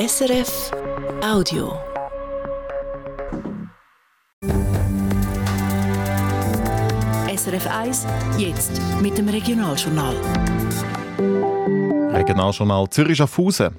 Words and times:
SRF 0.00 0.70
Audio. 1.22 1.74
SRF 7.36 7.66
1, 7.66 8.06
jetzt 8.38 8.80
mit 9.02 9.18
dem 9.18 9.28
Regionaljournal. 9.28 10.16
Regionaljournal 12.14 12.88
Zürich-Schaffhausen. 12.88 13.76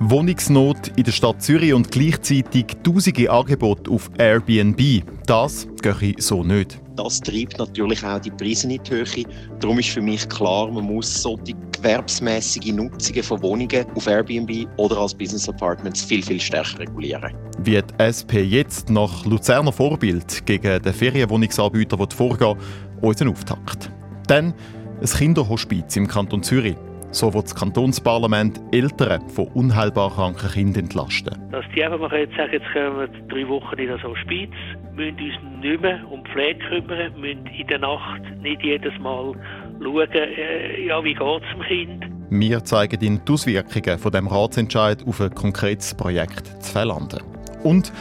Wohnungsnot 0.00 0.88
in 0.96 1.04
der 1.04 1.12
Stadt 1.12 1.40
Zürich 1.40 1.72
und 1.72 1.90
gleichzeitig 1.90 2.76
tausende 2.82 3.30
Angebote 3.30 3.90
auf 3.90 4.10
Airbnb. 4.18 5.02
Das 5.24 5.66
gehe 5.80 6.16
so 6.18 6.44
nicht. 6.44 6.78
Das 6.96 7.18
treibt 7.18 7.58
natürlich 7.58 8.04
auch 8.04 8.18
die 8.18 8.30
Preise 8.30 8.70
in 8.70 8.78
die 8.82 8.90
Höhe. 8.90 9.24
Darum 9.58 9.78
ist 9.78 9.88
für 9.88 10.02
mich 10.02 10.28
klar, 10.28 10.70
man 10.70 10.84
muss 10.84 11.22
so 11.22 11.38
die 11.38 11.56
gewerbsmäßige 11.82 12.72
Nutzungen 12.72 13.22
von 13.22 13.42
Wohnungen 13.42 13.86
auf 13.94 14.06
Airbnb 14.06 14.66
oder 14.76 14.98
als 14.98 15.14
Business 15.14 15.48
Apartments 15.48 16.04
viel, 16.04 16.22
viel 16.22 16.40
stärker 16.40 16.78
regulieren. 16.78 17.34
Wie 17.62 17.80
die 17.80 18.02
SP 18.02 18.40
jetzt 18.40 18.90
nach 18.90 19.24
Luzerner 19.24 19.72
Vorbild 19.72 20.44
gegen 20.46 20.82
den 20.82 20.92
Ferienwohnungsanbieter 20.92 21.98
vorgehen 22.14 22.56
unseren 23.00 23.28
Auftakt. 23.28 23.90
Dann 24.26 24.54
ein 25.00 25.06
Kinderhospiz 25.06 25.96
im 25.96 26.06
Kanton 26.06 26.42
Zürich. 26.42 26.76
So 27.12 27.34
wird 27.34 27.46
das 27.46 27.56
Kantonsparlament 27.56 28.60
Eltern 28.70 29.28
von 29.30 29.48
unheilbar 29.48 30.14
kranken 30.14 30.48
Kindern 30.48 30.84
entlasten. 30.84 31.36
Dass 31.50 31.64
die 31.74 31.82
einfach 31.82 31.98
mal 31.98 32.16
jetzt 32.16 32.36
sagen, 32.36 32.52
jetzt 32.52 32.72
kommen 32.72 32.98
wir 32.98 33.08
drei 33.28 33.48
Wochen 33.48 33.76
in 33.78 33.88
das 33.88 34.02
Hospiz, 34.04 34.50
müssen 34.94 35.18
uns 35.18 35.60
nicht 35.60 35.82
mehr 35.82 36.00
um 36.08 36.22
die 36.22 36.30
Pflege 36.30 36.60
kümmern, 36.68 37.20
müssen 37.20 37.46
in 37.46 37.66
der 37.66 37.80
Nacht 37.80 38.22
nicht 38.42 38.62
jedes 38.62 38.96
Mal 39.00 39.34
schauen, 39.82 40.12
äh, 40.12 40.86
ja, 40.86 41.02
wie 41.02 41.14
geht 41.14 41.22
es 41.22 41.54
dem 41.54 41.62
Kind. 41.62 42.04
Wir 42.30 42.64
zeigen 42.64 43.00
Ihnen 43.00 43.22
die 43.26 43.32
Auswirkungen 43.32 43.98
von 43.98 44.12
dem 44.12 44.28
Ratsentscheid 44.28 45.06
auf 45.06 45.20
ein 45.20 45.34
konkretes 45.34 45.94
Projekt 45.94 46.46
zu 46.62 46.72
Verlanden. 46.72 47.20
Und 47.64 47.92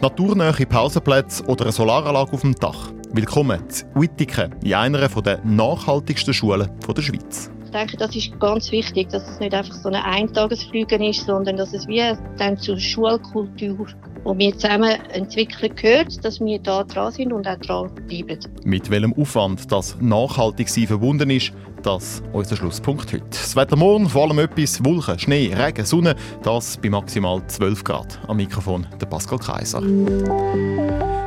naturnähe 0.00 0.66
Pausenplätze 0.66 1.44
oder 1.46 1.64
eine 1.64 1.72
Solaranlage 1.72 2.32
auf 2.32 2.42
dem 2.42 2.54
Dach. 2.54 2.92
Willkommen 3.12 3.68
zu 3.70 3.86
Uitiken, 3.94 4.54
in 4.62 4.74
einer 4.74 5.08
der 5.08 5.40
nachhaltigsten 5.44 6.34
Schulen 6.34 6.68
der 6.94 7.02
Schweiz. 7.02 7.50
Ich 7.64 7.70
denke, 7.70 7.96
das 7.98 8.16
ist 8.16 8.38
ganz 8.40 8.72
wichtig, 8.72 9.10
dass 9.10 9.28
es 9.28 9.40
nicht 9.40 9.52
einfach 9.52 9.74
so 9.74 9.88
ein 9.90 9.94
Eintagesflüge 9.94 10.96
ist, 11.06 11.26
sondern 11.26 11.56
dass 11.56 11.74
es 11.74 11.86
wie 11.86 12.02
dann 12.38 12.56
zur 12.56 12.78
Schulkultur, 12.78 13.86
die 14.24 14.38
wir 14.38 14.52
zusammen 14.58 14.98
entwickeln, 15.10 15.74
gehört, 15.74 16.24
dass 16.24 16.40
wir 16.40 16.58
da 16.58 16.84
dran 16.84 17.12
sind 17.12 17.32
und 17.32 17.46
auch 17.46 17.58
dran 17.58 17.94
bleiben. 18.06 18.38
Mit 18.64 18.90
welchem 18.90 19.12
Aufwand 19.14 19.70
das 19.70 19.96
nachhaltig 20.00 20.68
sein 20.68 20.86
verbunden 20.86 21.30
ist, 21.30 21.52
das 21.82 22.22
unser 22.32 22.56
Schlusspunkt 22.56 23.12
heute. 23.12 23.24
Das 23.30 23.56
Wetter 23.56 23.76
morgen 23.76 24.08
vor 24.08 24.24
allem 24.24 24.38
etwas 24.40 24.84
Wolken, 24.84 25.18
Schnee, 25.18 25.54
Regen, 25.54 25.84
Sonne, 25.84 26.16
das 26.42 26.76
bei 26.76 26.90
maximal 26.90 27.46
12 27.46 27.84
Grad. 27.84 28.18
Am 28.26 28.36
Mikrofon 28.36 28.86
der 29.00 29.06
Pascal 29.06 29.38
Kaiser. 29.38 29.80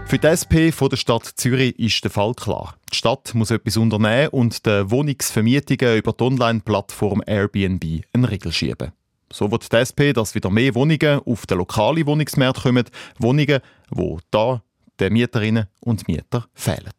Für 0.05 0.17
die 0.17 0.27
SP 0.27 0.71
von 0.73 0.89
der 0.89 0.97
Stadt 0.97 1.25
Zürich 1.25 1.79
ist 1.79 2.03
der 2.03 2.11
Fall 2.11 2.33
klar. 2.33 2.75
Die 2.91 2.97
Stadt 2.97 3.33
muss 3.33 3.49
etwas 3.49 3.77
unternehmen 3.77 4.27
und 4.29 4.65
den 4.65 4.91
Wohnungsvermietungen 4.91 5.97
über 5.97 6.11
die 6.11 6.23
Online-Plattform 6.23 7.23
Airbnb 7.25 8.03
einen 8.13 8.25
Riegel 8.25 8.51
schieben. 8.51 8.91
So 9.31 9.51
wird 9.51 9.71
die 9.71 9.75
SP, 9.77 10.13
dass 10.13 10.35
wieder 10.35 10.49
mehr 10.49 10.75
Wohnungen 10.75 11.21
auf 11.25 11.45
den 11.45 11.57
lokalen 11.57 12.05
Wohnungsmarkt 12.05 12.63
kommen. 12.63 12.85
Wohnungen, 13.19 13.59
die 13.91 14.17
da 14.29 14.61
den 14.99 15.13
Mieterinnen 15.13 15.67
und 15.79 16.07
Mietern 16.07 16.45
fehlen. 16.53 16.91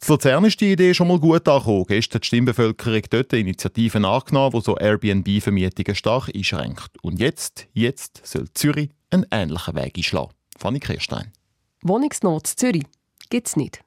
Zu 0.00 0.12
Luzern 0.12 0.44
ist 0.44 0.60
die 0.60 0.72
Idee 0.72 0.94
schon 0.94 1.08
mal 1.08 1.18
gut 1.18 1.48
angekommen. 1.48 1.84
Gestern 1.86 2.16
hat 2.16 2.24
die 2.24 2.26
Stimmbevölkerung 2.26 3.02
dort 3.10 3.32
Initiativen 3.32 4.04
angenommen, 4.04 4.52
die 4.56 4.60
so 4.62 4.76
Airbnb-Vermietungen 4.76 5.94
stark 5.94 6.28
einschränkt. 6.34 6.90
Und 7.02 7.20
jetzt, 7.20 7.68
jetzt 7.72 8.26
soll 8.26 8.48
Zürich 8.52 8.90
einen 9.10 9.26
ähnlichen 9.30 9.74
Weg 9.76 9.96
einschlagen. 9.96 10.32
Fanny 10.58 10.80
Kirstein. 10.80 11.32
Wohnungsnot 11.82 12.46
Zürich 12.46 12.84
gibt 13.30 13.48
es 13.48 13.56
nicht. 13.56 13.80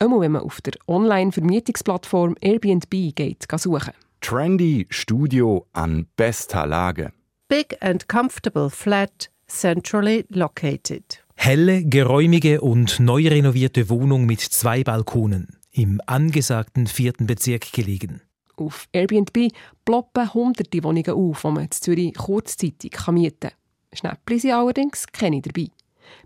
Immer 0.00 0.20
wenn 0.20 0.32
man 0.32 0.42
auf 0.42 0.60
der 0.60 0.74
Online-Vermietungsplattform 0.86 2.36
Airbnb 2.40 2.90
geht, 3.16 3.46
suchen. 3.56 3.94
Trendy 4.20 4.86
Studio 4.90 5.66
an 5.72 6.06
bester 6.16 6.66
Lage. 6.66 7.12
Big 7.50 7.78
and 7.80 8.06
comfortable 8.08 8.68
flat, 8.68 9.30
centrally 9.46 10.26
located. 10.28 11.24
Helle, 11.34 11.82
geräumige 11.82 12.60
und 12.60 13.00
neu 13.00 13.26
renovierte 13.26 13.88
Wohnung 13.88 14.26
mit 14.26 14.40
zwei 14.40 14.84
Balkonen, 14.84 15.56
im 15.72 15.98
angesagten 16.04 16.86
vierten 16.86 17.26
Bezirk 17.26 17.72
gelegen. 17.72 18.20
Auf 18.58 18.86
Airbnb 18.92 19.50
ploppen 19.86 20.34
hunderte 20.34 20.84
Wohnungen 20.84 21.10
auf, 21.10 21.40
die 21.40 21.48
man 21.48 21.64
in 21.64 21.70
Zürich 21.70 22.12
kurzzeitig 22.12 22.98
mieten 23.12 23.40
kann. 23.40 23.52
Schnäppchen 23.94 24.40
sind 24.40 24.52
allerdings 24.52 25.06
keine 25.06 25.40
dabei. 25.40 25.68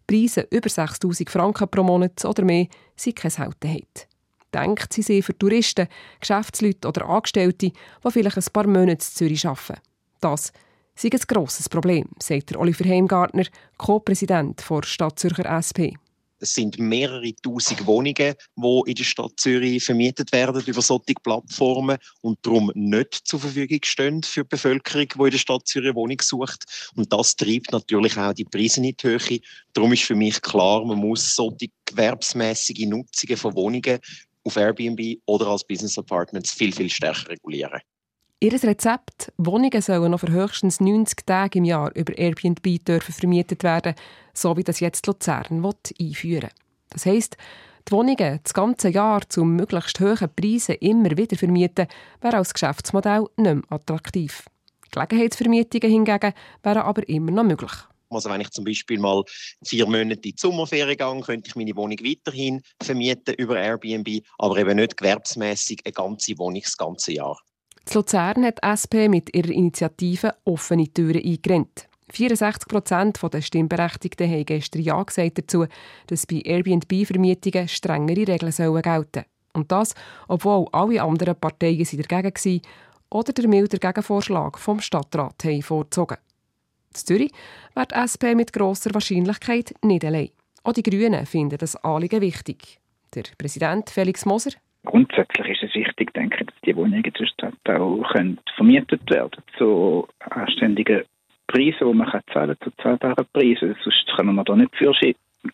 Preise 0.09 0.49
über 0.51 0.69
6000 0.69 1.31
Franken 1.31 1.69
pro 1.69 1.85
Monat 1.85 2.25
oder 2.25 2.43
mehr 2.43 2.67
sind 2.97 3.15
keine 3.15 3.31
Seltenheit. 3.31 4.09
Denkt 4.53 4.93
sie 4.93 5.03
sind 5.03 5.25
für 5.25 5.39
Touristen, 5.39 5.87
Geschäftsleute 6.19 6.89
oder 6.89 7.09
Angestellte, 7.09 7.71
die 7.71 8.11
vielleicht 8.11 8.39
ein 8.39 8.53
paar 8.53 8.67
Monate 8.67 8.91
in 8.91 8.99
Zürich 8.99 9.47
arbeiten. 9.47 9.81
Das 10.21 10.53
sei 10.95 11.11
ein 11.13 11.21
grosses 11.27 11.69
Problem, 11.69 12.09
sagt 12.19 12.57
Oliver 12.57 12.85
Heimgartner, 12.85 13.45
Co-Präsident 13.79 14.63
der 14.69 14.83
Stadt 14.85 15.19
Zürcher 15.19 15.47
SP. 15.47 15.97
Es 16.43 16.55
sind 16.55 16.77
mehrere 16.77 17.33
tausend 17.37 17.87
Wohnungen, 17.87 18.35
die 18.57 18.83
in 18.87 18.95
der 18.97 19.05
Stadt 19.05 19.31
Zürich 19.37 19.85
vermietet 19.85 20.33
werden 20.33 20.61
über 20.67 20.83
solche 20.83 21.15
Plattformen 21.23 21.99
und 22.21 22.37
darum 22.43 22.73
nicht 22.75 23.15
zur 23.29 23.39
Verfügung 23.39 23.79
stehen 23.85 24.25
für 24.25 24.43
die 24.43 24.49
Bevölkerung, 24.49 25.07
die 25.07 25.23
in 25.23 25.31
der 25.31 25.39
Stadt 25.39 25.69
Zürich 25.69 25.91
eine 25.91 25.95
Wohnung 25.95 26.21
sucht. 26.21 26.65
Und 26.97 27.13
das 27.13 27.37
treibt 27.37 27.71
natürlich 27.71 28.17
auch 28.19 28.33
die 28.33 28.45
Preise 28.45 28.81
in 28.81 28.93
die 28.93 28.97
Höhe. 29.01 29.39
Darum 29.73 29.93
ist 29.93 30.03
für 30.03 30.17
mich 30.17 30.43
klar, 30.43 30.85
man 30.85 30.99
muss 30.99 31.37
solche 31.37 31.69
gewerbsmäßige 31.85 32.87
Nutzungen 32.87 33.37
von 33.37 33.55
Wohnungen 33.55 34.01
auf 34.43 34.57
Airbnb 34.57 35.21
oder 35.27 35.47
als 35.47 35.65
Business 35.65 35.97
Apartments 35.97 36.51
viel, 36.53 36.73
viel 36.73 36.91
stärker 36.91 37.29
regulieren. 37.29 37.81
Ihr 38.43 38.61
Rezept, 38.61 39.33
Wohnungen 39.39 39.81
sollen 39.81 40.11
noch 40.11 40.19
für 40.19 40.33
höchstens 40.33 40.81
90 40.81 41.25
Tage 41.25 41.61
im 41.61 41.65
Jahr 41.65 41.95
über 41.95 42.19
Airbnb 42.19 42.85
dürfen 42.85 43.13
vermietet 43.13 43.63
werden, 43.63 43.95
so 44.35 44.57
wie 44.57 44.65
das 44.65 44.81
jetzt 44.81 45.07
Luzern 45.07 45.63
will, 45.63 45.77
einführen 46.01 46.51
Das 46.91 47.07
heisst, 47.07 47.37
die 47.87 47.93
Wohnungen 47.93 48.41
das 48.43 48.53
ganze 48.53 48.89
Jahr 48.89 49.21
zu 49.29 49.45
möglichst 49.45 50.01
hohen 50.01 50.29
Preisen 50.35 50.75
immer 50.81 51.17
wieder 51.17 51.37
vermieten, 51.37 51.87
wäre 52.21 52.39
als 52.39 52.53
Geschäftsmodell 52.53 53.27
nicht 53.37 53.55
mehr 53.55 53.63
attraktiv. 53.69 54.43
Gelegenheitsvermietungen 54.91 55.89
hingegen 55.89 56.33
wären 56.65 56.83
aber 56.83 57.09
immer 57.09 57.31
noch 57.31 57.45
möglich. 57.45 57.71
Also 58.11 58.29
wenn 58.29 58.41
ich 58.41 58.51
zum 58.51 58.65
Beispiel 58.65 58.99
mal 58.99 59.23
vier 59.65 59.87
Monate 59.87 60.15
in 60.15 60.21
die 60.21 60.35
Sommerferien 60.37 60.97
gehe, 60.99 61.21
könnte 61.21 61.49
ich 61.49 61.55
meine 61.55 61.77
Wohnung 61.77 61.99
weiterhin 62.01 62.61
vermieten 62.83 63.37
über 63.37 63.57
Airbnb, 63.57 64.25
aber 64.39 64.57
eben 64.57 64.79
nicht 64.79 64.97
gewerbsmäßig 64.97 65.83
eine 65.85 65.93
ganze 65.93 66.37
Wohnung 66.39 66.61
das 66.61 66.77
ganze 66.77 67.13
Jahr. 67.13 67.39
In 67.89 67.95
Luzern 67.95 68.45
hat 68.45 68.59
die 68.63 68.69
SP 68.69 69.09
mit 69.09 69.35
ihrer 69.35 69.51
Initiative 69.51 70.35
offene 70.45 70.89
Türen 70.89 71.23
eingerennt. 71.25 71.89
64 72.13 72.69
Prozent 72.69 73.19
der 73.23 73.41
Stimmberechtigten 73.41 74.31
haben 74.31 74.45
gestern 74.45 74.83
Ja 74.83 75.03
gesagt 75.03 75.39
dazu, 75.39 75.67
dass 76.07 76.27
bei 76.27 76.43
Airbnb-Vermietungen 76.45 77.69
strengere 77.69 78.29
Regeln 78.29 78.53
sollen 78.53 78.83
gelten 78.83 79.25
Und 79.55 79.73
das, 79.73 79.95
obwohl 80.29 80.69
alle 80.73 81.03
anderen 81.03 81.37
Parteien 81.37 81.85
sie 81.85 81.97
dagegen 81.97 82.35
waren 82.35 82.61
oder 83.11 83.33
der 83.33 83.49
milder 83.49 83.79
Gegenvorschlag 83.79 84.59
vom 84.59 84.81
Stadtrat 84.81 85.45
haben 85.45 85.63
vorgezogen. 85.63 86.19
In 86.91 86.95
Zürich 86.95 87.33
wird 87.75 87.91
die 87.91 87.95
SP 87.97 88.35
mit 88.35 88.53
grosser 88.53 88.95
Wahrscheinlichkeit 88.95 89.75
nicht 89.83 90.05
allein. 90.05 90.31
Auch 90.63 90.73
die 90.73 90.83
Grünen 90.83 91.27
finden 91.27 91.59
das 91.59 91.77
Anliegen 91.77 92.21
wichtig. 92.21 92.79
Der 93.15 93.25
Präsident 93.37 93.91
Felix 93.91 94.25
Moser 94.25 94.53
Grundsätzlich 94.85 95.49
ist 95.49 95.63
es 95.63 95.73
dass 95.75 95.92
die 96.65 96.77
Wohnungen 96.77 97.05
in 97.05 97.13
der 97.13 97.27
Stadt 97.27 97.55
auch 97.69 98.13
können 98.13 98.39
vermietet 98.57 99.09
werden 99.11 99.43
zu 99.59 100.07
anständigen 100.21 101.03
Preisen, 101.47 101.89
die 101.89 101.95
man 101.95 102.11
kann 102.11 102.23
zahlen 102.33 102.57
zu 102.63 102.71
zahlbaren 102.83 103.27
Preisen. 103.33 103.77
Sonst 103.83 104.07
können 104.17 104.35
wir 104.35 104.45
da 104.45 104.57
nicht 104.57 104.75
für 104.77 104.93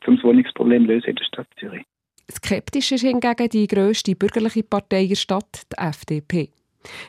um 0.07 0.17
das 0.17 0.25
Wohnungsproblem 0.25 0.85
lösen 0.85 1.11
in 1.11 1.17
der 1.17 1.25
Stadt 1.25 1.49
Zürich. 1.59 1.85
Skeptisch 2.31 2.93
ist 2.93 3.03
hingegen 3.03 3.49
die 3.49 3.67
grösste 3.67 4.15
bürgerliche 4.15 4.63
Partei 4.63 5.07
der 5.07 5.15
Stadt, 5.15 5.63
die 5.73 5.79
FDP. 5.79 6.51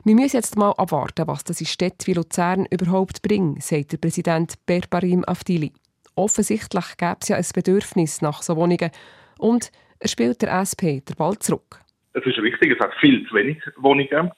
Wir 0.06 0.16
müssen 0.16 0.38
jetzt 0.38 0.58
mal 0.58 0.72
abwarten, 0.72 1.28
was 1.28 1.44
das 1.44 1.60
in 1.60 1.68
Städten 1.68 2.08
wie 2.08 2.14
Luzern 2.14 2.66
überhaupt 2.70 3.22
bringt, 3.22 3.62
sagt 3.62 3.92
der 3.92 3.98
Präsident 3.98 4.54
Berbarim 4.66 5.24
Afdili. 5.28 5.74
Offensichtlich 6.16 6.98
gäbe 6.98 7.18
es 7.22 7.28
ja 7.28 7.38
ein 7.38 7.46
Bedürfnis 7.54 8.22
nach 8.22 8.42
so 8.42 8.56
Wohnungen 8.56 8.92
und 9.38 9.72
er 10.00 10.08
spielt 10.08 10.42
der 10.42 10.62
SP 10.64 11.04
den 11.04 11.16
Ball 11.18 11.38
zurück. 11.38 11.82
Es 12.14 12.26
ist 12.26 12.38
richtig, 12.40 12.72
es 12.72 12.80
hat 12.80 12.94
viel 13.00 13.28
zu 13.28 13.36
wenig 13.36 13.58
Wohnungen. 13.78 14.32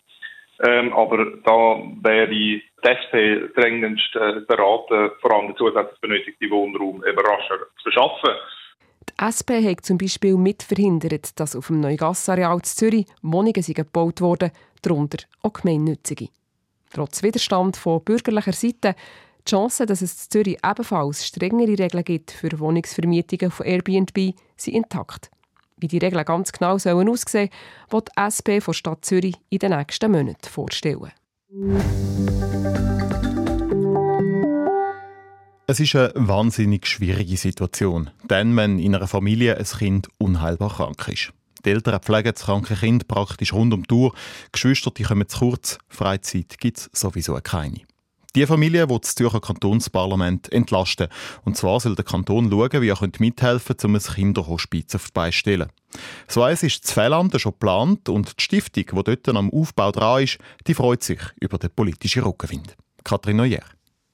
Ähm, 0.63 0.93
aber 0.93 1.25
da 1.43 1.81
wäre 2.03 2.29
die 2.29 2.61
SP 2.85 3.49
dringendst 3.55 4.15
äh, 4.15 4.41
beraten, 4.47 5.11
vor 5.19 5.33
allem 5.33 5.55
zusätzlich 5.57 5.99
benötigten 6.01 6.51
Wohnraum 6.51 7.03
eben 7.03 7.19
rascher 7.19 7.57
zu 7.77 7.83
beschaffen. 7.85 8.35
Die 9.09 9.25
SP 9.25 9.57
hat 9.65 9.83
zum 9.83 9.97
Beispiel 9.97 10.35
mitverhindert, 10.35 11.39
dass 11.39 11.55
auf 11.55 11.67
dem 11.67 11.79
Neugassareal 11.79 12.57
in 12.57 12.63
Zürich 12.63 13.05
Wohnungen 13.23 13.53
gebaut 13.53 14.21
wurden, 14.21 14.51
darunter 14.83 15.25
auch 15.41 15.53
gemeinnützige. 15.53 16.29
Trotz 16.93 17.23
Widerstand 17.23 17.77
von 17.77 18.03
bürgerlicher 18.03 18.53
Seite 18.53 18.95
Die 19.47 19.49
Chance, 19.49 19.87
dass 19.87 20.03
es 20.03 20.25
in 20.25 20.31
Zürich 20.31 20.57
ebenfalls 20.63 21.25
strengere 21.25 21.79
Regeln 21.79 22.03
gibt 22.03 22.31
für 22.31 22.59
Wohnungsvermietungen 22.59 23.49
von 23.49 23.65
Airbnb, 23.65 24.35
sind 24.57 24.75
intakt. 24.75 25.31
Wie 25.81 25.87
die 25.87 25.97
Regeln 25.97 26.23
ganz 26.25 26.51
genau 26.51 26.77
sollen 26.77 27.09
aussehen 27.09 27.49
sollen, 27.49 27.49
wird 27.89 28.09
die 28.15 28.21
SP 28.21 28.61
von 28.61 28.75
Stadt 28.75 29.03
Zürich 29.03 29.35
in 29.49 29.57
den 29.57 29.71
nächsten 29.71 30.11
Monaten 30.11 30.47
vorstellen. 30.47 31.11
Es 35.65 35.79
ist 35.79 35.95
eine 35.95 36.11
wahnsinnig 36.15 36.85
schwierige 36.85 37.35
Situation, 37.35 38.11
denn 38.29 38.55
wenn 38.55 38.77
in 38.77 38.93
einer 38.93 39.07
Familie 39.07 39.57
ein 39.57 39.65
Kind 39.65 40.07
unheilbar 40.19 40.75
krank 40.75 41.07
ist. 41.07 41.33
Die 41.65 41.71
Eltern 41.71 41.99
pflegen 41.99 42.33
das 42.33 42.43
kranke 42.43 42.75
Kind 42.75 43.07
praktisch 43.07 43.51
rund 43.51 43.73
um 43.73 43.83
die 43.83 43.93
Uhr. 43.93 44.13
Geschwister 44.51 44.91
die 44.91 45.03
kommen 45.03 45.27
zu 45.27 45.39
kurz. 45.39 45.79
Freizeit 45.89 46.59
gibt 46.59 46.77
es 46.77 46.89
sowieso 46.93 47.39
keine. 47.41 47.81
Die 48.33 48.45
Familie 48.45 48.89
will 48.89 48.99
das 48.99 49.13
Zürcher 49.15 49.41
Kantonsparlament 49.41 50.51
entlasten. 50.53 51.09
Und 51.43 51.57
zwar 51.57 51.81
soll 51.81 51.95
der 51.95 52.05
Kanton 52.05 52.49
schauen, 52.49 52.81
wie 52.81 52.87
er 52.87 53.09
mithelfen 53.19 53.75
könnte, 53.75 53.87
um 53.87 53.95
ein 53.95 54.01
Kinderhospiz 54.01 54.95
auf 54.95 55.07
die 55.07 55.11
Beine 55.13 55.31
zu 55.31 55.37
stellen. 55.37 55.69
So 56.29 56.41
eins 56.41 56.63
ist 56.63 56.83
das 56.85 56.93
Fehlande 56.93 57.39
schon 57.39 57.51
geplant 57.51 58.07
und 58.07 58.39
die 58.39 58.43
Stiftung, 58.43 58.85
die 58.85 59.03
dort 59.03 59.29
am 59.29 59.51
Aufbau 59.51 59.91
dran 59.91 60.23
ist, 60.23 60.37
die 60.65 60.73
freut 60.73 61.03
sich 61.03 61.19
über 61.41 61.57
den 61.57 61.71
politischen 61.71 62.23
Rückenwind. 62.23 62.77
Katrin 63.03 63.35
Neuer. 63.37 63.63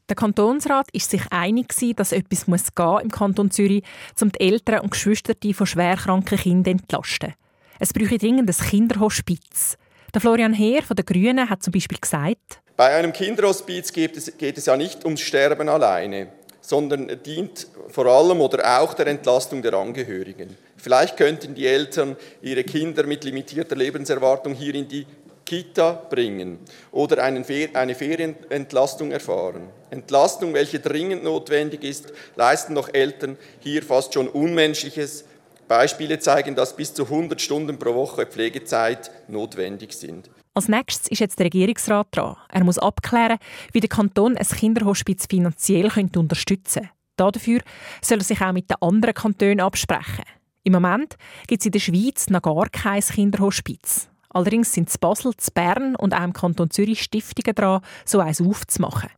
Der 0.09 0.15
Kantonsrat 0.15 0.89
ist 0.93 1.11
sich 1.11 1.21
einig, 1.31 1.75
dass 1.95 2.11
etwas 2.11 2.47
muss 2.47 2.73
gehen 2.73 2.99
im 3.03 3.11
Kanton 3.11 3.51
Zürich, 3.51 3.83
um 4.19 4.31
die 4.31 4.39
Eltern 4.39 4.79
und 4.79 4.91
Geschwister 4.91 5.33
von 5.53 5.67
schwerkranken 5.67 6.39
Kindern 6.39 6.79
zu 6.79 6.81
entlasten. 6.81 7.33
Es 7.77 7.93
bräuchte 7.93 8.17
dringend 8.17 8.49
ein 8.49 8.67
Kinderhospiz. 8.67 9.77
Der 10.17 10.21
Florian 10.21 10.53
Heer 10.53 10.81
von 10.81 10.95
den 10.95 11.05
Grünen 11.05 11.47
hat 11.47 11.61
zum 11.61 11.71
Beispiel 11.71 11.99
gesagt, 12.01 12.59
bei 12.75 12.95
einem 12.95 13.13
Kinderhospiz 13.13 13.93
geht 13.93 14.17
es, 14.17 14.35
geht 14.35 14.57
es 14.57 14.65
ja 14.65 14.75
nicht 14.75 15.05
ums 15.05 15.21
Sterben 15.21 15.69
alleine, 15.69 16.29
sondern 16.59 17.21
dient 17.23 17.67
vor 17.89 18.07
allem 18.07 18.41
oder 18.41 18.81
auch 18.81 18.95
der 18.95 19.05
Entlastung 19.05 19.61
der 19.61 19.75
Angehörigen. 19.75 20.57
Vielleicht 20.75 21.17
könnten 21.17 21.53
die 21.53 21.67
Eltern 21.67 22.15
ihre 22.41 22.63
Kinder 22.63 23.03
mit 23.03 23.25
limitierter 23.25 23.75
Lebenserwartung 23.75 24.55
hier 24.55 24.73
in 24.73 24.87
die 24.87 25.05
Kita 25.45 25.91
bringen 26.09 26.61
oder 26.91 27.21
eine 27.21 27.43
Ferienentlastung 27.45 29.11
erfahren. 29.11 29.69
Entlastung, 29.91 30.55
welche 30.55 30.79
dringend 30.79 31.25
notwendig 31.25 31.83
ist, 31.83 32.11
leisten 32.35 32.73
doch 32.73 32.91
Eltern 32.91 33.37
hier 33.59 33.83
fast 33.83 34.15
schon 34.15 34.27
Unmenschliches. 34.27 35.25
Beispiele 35.67 36.19
zeigen, 36.19 36.55
dass 36.55 36.75
bis 36.75 36.93
zu 36.93 37.03
100 37.03 37.41
Stunden 37.41 37.77
pro 37.77 37.93
Woche 37.93 38.25
Pflegezeit 38.25 39.11
notwendig 39.27 39.93
sind. 39.93 40.29
Als 40.53 40.67
nächstes 40.67 41.07
ist 41.09 41.19
jetzt 41.19 41.37
der 41.37 41.45
Regierungsrat 41.45 42.07
dran. 42.11 42.35
Er 42.51 42.63
muss 42.63 42.79
abklären, 42.79 43.37
wie 43.73 43.79
der 43.79 43.89
Kanton 43.89 44.37
ein 44.37 44.47
Kinderhospiz 44.47 45.27
finanziell 45.29 45.91
unterstützen 46.15 46.81
könnte. 46.83 47.31
Dafür 47.33 47.61
soll 48.01 48.19
er 48.19 48.23
sich 48.23 48.41
auch 48.41 48.53
mit 48.53 48.69
den 48.69 48.77
anderen 48.81 49.13
Kantonen 49.13 49.59
absprechen. 49.59 50.25
Im 50.63 50.73
Moment 50.73 51.15
gibt 51.47 51.61
es 51.61 51.65
in 51.65 51.71
der 51.71 51.79
Schweiz 51.79 52.29
noch 52.29 52.41
gar 52.41 52.69
kein 52.69 53.01
Kinderhospiz. 53.01 54.09
Allerdings 54.29 54.73
sind 54.73 54.93
in 54.93 54.99
Basel, 54.99 55.31
in 55.31 55.53
Bern 55.53 55.95
und 55.95 56.13
auch 56.13 56.23
im 56.23 56.33
Kanton 56.33 56.69
Zürich 56.69 57.01
Stiftungen 57.01 57.55
dran, 57.55 57.81
so 58.05 58.19
eins 58.19 58.41
aufzumachen. 58.41 59.09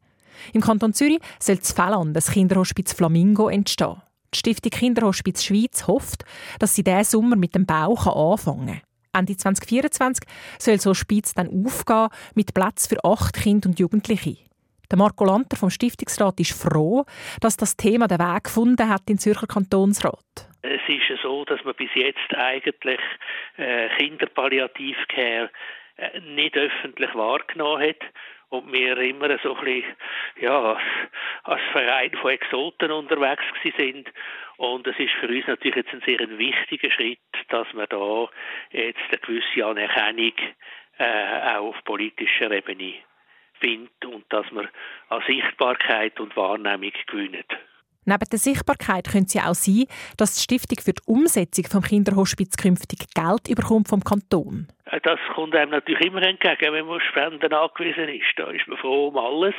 Im 0.54 0.62
Kanton 0.62 0.94
Zürich 0.94 1.20
soll 1.40 1.58
das 1.58 1.72
Felland 1.72 2.16
das 2.16 2.32
Kinderhospiz 2.32 2.94
Flamingo 2.94 3.50
entstehen. 3.50 4.02
Die 4.34 4.40
Stiftung 4.40 4.72
Kinderhospiz 4.72 5.44
Schweiz 5.44 5.88
hofft, 5.88 6.24
dass 6.60 6.76
sie 6.76 6.84
diesen 6.84 7.04
Sommer 7.04 7.36
mit 7.36 7.56
dem 7.56 7.66
Bau 7.66 7.96
anfangen 7.96 8.68
kann. 8.68 8.82
Ende 9.22 9.36
2024 9.36 10.24
soll 10.60 10.80
so 10.80 10.92
Hospiz 10.92 11.34
dann 11.34 11.48
aufgehen 11.48 12.10
mit 12.36 12.54
Platz 12.54 12.88
für 12.88 13.04
acht 13.04 13.36
Kinder 13.36 13.70
und 13.70 13.80
Jugendliche. 13.80 14.38
Der 14.92 14.98
Marco 14.98 15.24
Lanter 15.24 15.56
vom 15.56 15.70
Stiftungsrat 15.70 16.40
ist 16.40 16.52
froh, 16.52 17.06
dass 17.42 17.58
das 17.58 17.78
Thema 17.78 18.08
den 18.08 18.20
Weg 18.20 18.46
gefunden 18.46 18.90
hat 18.90 19.10
in 19.10 19.20
Zürcher 19.20 19.48
Kantonsrat. 19.48 20.50
Es 20.62 20.82
ist 20.88 21.22
so, 21.22 21.46
dass 21.46 21.64
man 21.64 21.76
bis 21.76 21.90
jetzt 21.94 22.36
eigentlich 22.36 23.00
äh, 23.58 23.90
Kinderpalliativcare 23.98 25.50
äh, 25.98 26.20
nicht 26.22 26.56
öffentlich 26.58 27.14
wahrgenommen 27.14 27.88
hat 27.88 28.02
und 28.50 28.72
wir 28.72 28.98
immer 28.98 29.38
so 29.44 29.56
ein 29.56 29.64
bisschen, 29.64 29.96
ja, 30.42 30.78
als 31.44 31.62
Verein 31.72 32.12
von 32.22 32.32
Exoten 32.32 32.92
unterwegs 32.92 33.44
sind. 33.78 34.10
Und 34.58 34.88
es 34.88 34.98
ist 35.00 35.14
für 35.20 35.28
uns 35.28 35.48
natürlich 35.48 35.78
jetzt 35.78 35.94
ein 35.94 36.02
sehr 36.06 36.20
wichtiger 36.38 36.92
Schritt, 36.92 37.20
dass 37.50 37.68
wir 37.74 37.88
da 37.88 38.28
jetzt 38.72 39.00
eine 39.10 39.20
gewisse 39.20 39.66
Anerkennung 39.66 40.34
äh, 40.98 41.56
auch 41.56 41.70
auf 41.70 41.84
politischer 41.86 42.52
Ebene 42.52 42.96
findet 43.60 44.06
und 44.06 44.26
dass 44.30 44.50
wir 44.52 44.70
an 45.10 45.24
Sichtbarkeit 45.28 46.20
und 46.20 46.36
Wahrnehmung 46.36 46.92
gewinnen. 47.08 47.46
Neben 48.06 48.30
der 48.32 48.40
Sichtbarkeit 48.40 49.08
könnte 49.12 49.28
es 49.28 49.34
ja 49.34 49.50
auch 49.50 49.54
sein, 49.54 49.86
dass 50.18 50.36
die 50.36 50.42
Stiftung 50.42 50.80
für 50.84 50.94
die 50.94 51.02
Umsetzung 51.06 51.66
vom 51.66 51.84
Kinderhospiz 51.84 52.58
künftig 52.58 53.00
Geld 53.14 53.48
überkommt 53.50 53.90
vom 53.90 54.04
Kanton. 54.04 54.68
Äh, 54.86 55.00
das 55.02 55.20
kommt 55.36 55.56
einem 55.56 55.72
natürlich 55.72 56.06
immer 56.06 56.24
entgegen, 56.24 56.74
wenn 56.74 56.86
man 56.86 57.02
Spenden 57.02 57.54
angewiesen 57.54 58.10
ist. 58.10 58.34
Da 58.38 58.50
ist 58.52 58.68
man 58.68 58.78
froh 58.78 59.10
um 59.10 59.18
alles, 59.18 59.56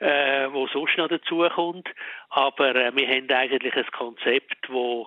äh, 0.00 0.48
was 0.48 0.72
sonst 0.72 0.96
noch 0.96 1.08
dazukommt. 1.08 1.88
Aber 2.30 2.74
äh, 2.74 2.94
wir 2.94 3.08
haben 3.08 3.30
eigentlich 3.30 3.76
ein 3.76 3.86
Konzept, 3.92 4.56
das 4.68 5.06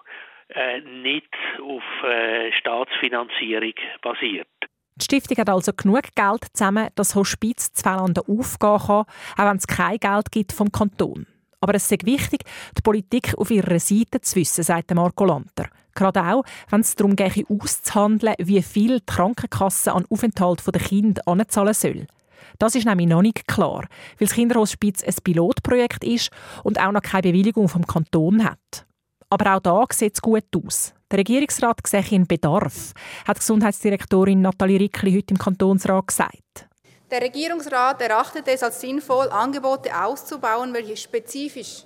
äh, 0.56 0.80
nicht 0.82 1.34
auf 1.62 1.84
äh, 2.04 2.52
Staatsfinanzierung 2.54 3.74
basiert. 4.02 4.48
Die 4.96 5.06
Stiftung 5.06 5.38
hat 5.38 5.50
also 5.50 5.72
genug 5.72 6.04
Geld 6.16 6.46
zusammen, 6.54 6.90
dass 6.96 7.16
Hospiz 7.16 7.72
zu 7.72 7.84
Fällanden 7.84 8.24
aufgehen 8.28 8.80
kann, 8.86 9.06
auch 9.06 9.50
wenn 9.50 9.58
es 9.58 9.68
kein 9.68 9.98
Geld 9.98 10.32
gibt 10.32 10.52
vom 10.52 10.72
Kanton. 10.72 11.26
Aber 11.62 11.76
es 11.76 11.92
ist 11.92 12.06
wichtig, 12.06 12.44
die 12.78 12.82
Politik 12.82 13.36
auf 13.38 13.52
ihrer 13.52 13.80
Seite 13.80 14.22
zu 14.22 14.36
wissen, 14.36 14.64
sagt 14.64 14.94
Marco 14.94 15.26
Lanter. 15.26 15.70
Gerade 15.94 16.24
auch, 16.24 16.44
wenn 16.70 16.82
es 16.82 16.96
darum 16.96 17.16
geht, 17.16 17.46
auszuhandeln, 17.50 18.36
wie 18.40 18.62
viel 18.62 19.00
die 19.00 19.06
Krankenkasse 19.06 19.92
an 19.92 20.06
Aufenthalt 20.10 20.64
der 20.66 20.82
Kinder 20.82 21.22
anzahlen 21.26 21.74
soll. 21.74 22.08
Das 22.58 22.76
ist 22.76 22.86
nämlich 22.86 23.08
noch 23.08 23.22
nicht 23.22 23.48
klar, 23.48 23.88
weil 24.18 24.28
das 24.28 24.34
Kinderhospiz 24.34 25.04
ein 25.04 25.16
Pilotprojekt 25.24 26.04
ist 26.04 26.30
und 26.64 26.80
auch 26.80 26.92
noch 26.92 27.02
keine 27.02 27.24
Bewilligung 27.24 27.68
vom 27.68 27.86
Kanton 27.86 28.44
hat. 28.44 28.86
Aber 29.30 29.56
auch 29.56 29.60
da 29.60 29.86
sieht 29.92 30.16
es 30.16 30.22
gut 30.22 30.46
aus. 30.56 30.94
Der 31.12 31.20
Regierungsrat 31.20 31.86
sehe 31.86 32.04
einen 32.12 32.28
Bedarf, 32.28 32.94
hat 33.28 33.40
Gesundheitsdirektorin 33.40 34.42
Nathalie 34.42 34.80
Rickli 34.80 35.14
heute 35.14 35.34
im 35.34 35.38
Kantonsrat 35.38 36.08
gesagt. 36.08 36.69
Der 37.12 37.22
Regierungsrat 37.22 38.02
erachtet 38.02 38.48
es 38.48 38.62
als 38.62 38.82
sinnvoll, 38.82 39.30
Angebote 39.30 39.90
auszubauen, 40.00 40.74
welche 40.74 40.96
spezifisch 40.96 41.86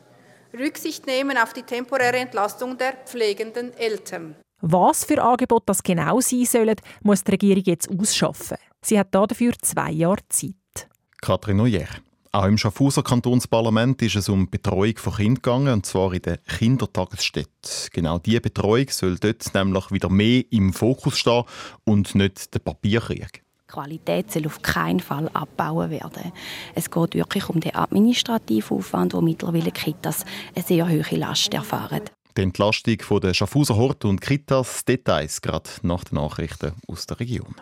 Rücksicht 0.54 1.08
nehmen 1.08 1.38
auf 1.38 1.54
die 1.54 1.64
temporäre 1.64 2.18
Entlastung 2.18 2.78
der 2.78 2.94
pflegenden 3.06 3.74
Eltern. 3.78 4.36
Was 4.60 5.06
für 5.06 5.22
Angebote 5.22 5.64
das 5.68 5.82
genau 5.82 6.20
sein 6.20 6.46
sollen, 6.46 6.76
muss 7.02 7.24
die 7.24 7.32
Regierung 7.32 7.64
jetzt 7.66 7.90
ausschaffen. 7.90 8.58
Sie 8.82 9.00
hat 9.00 9.16
dafür 9.16 9.54
zwei 9.62 9.92
Jahre 9.92 10.28
Zeit. 10.30 10.88
Katrin 11.22 11.58
Neuer. 11.58 11.88
Auch 12.34 12.46
im 12.46 12.58
Schaffhauser 12.58 13.04
Kantonsparlament 13.04 14.02
ist 14.02 14.16
es 14.16 14.28
um 14.28 14.50
Betreuung 14.50 14.98
von 14.98 15.14
Kindern 15.14 15.36
gegangen, 15.36 15.74
und 15.74 15.86
zwar 15.86 16.14
in 16.14 16.22
der 16.24 16.38
Kindertagesstätte. 16.38 17.90
Genau 17.92 18.18
diese 18.20 18.42
Betreuung 18.42 18.88
soll 18.90 19.18
dort 19.20 19.54
nämlich 19.54 19.92
wieder 19.92 20.10
mehr 20.10 20.44
im 20.50 20.74
Fokus 20.74 21.20
stehen 21.20 21.44
und 21.86 22.16
nicht 22.16 22.54
der 22.54 22.60
Papierkrieg. 22.60 23.43
Qualität 23.74 24.32
soll 24.32 24.46
auf 24.46 24.62
keinen 24.62 25.00
Fall 25.00 25.30
abbauen 25.34 25.90
werden. 25.90 26.32
Es 26.76 26.92
geht 26.92 27.16
wirklich 27.16 27.50
um 27.50 27.60
den 27.60 27.76
administrativen 27.76 28.78
Aufwand, 28.78 29.14
wo 29.14 29.22
mittlerweile 29.22 29.72
Kitas 29.72 30.26
eine 30.56 30.64
sehr 30.64 30.88
hohe 30.88 31.18
Last 31.18 31.54
erfahren. 31.54 32.02
Die 32.38 32.42
Entlastung 32.42 32.98
der 33.22 33.34
Schaffhauser 33.34 33.76
Hort 33.76 34.06
und 34.06 34.22
Kitas 34.22 34.86
Details 34.86 35.42
gerade 35.42 35.70
nach 35.82 36.04
den 36.04 36.16
Nachrichten 36.16 36.74
aus 36.88 37.06
der 37.06 37.20
Region. 37.20 37.56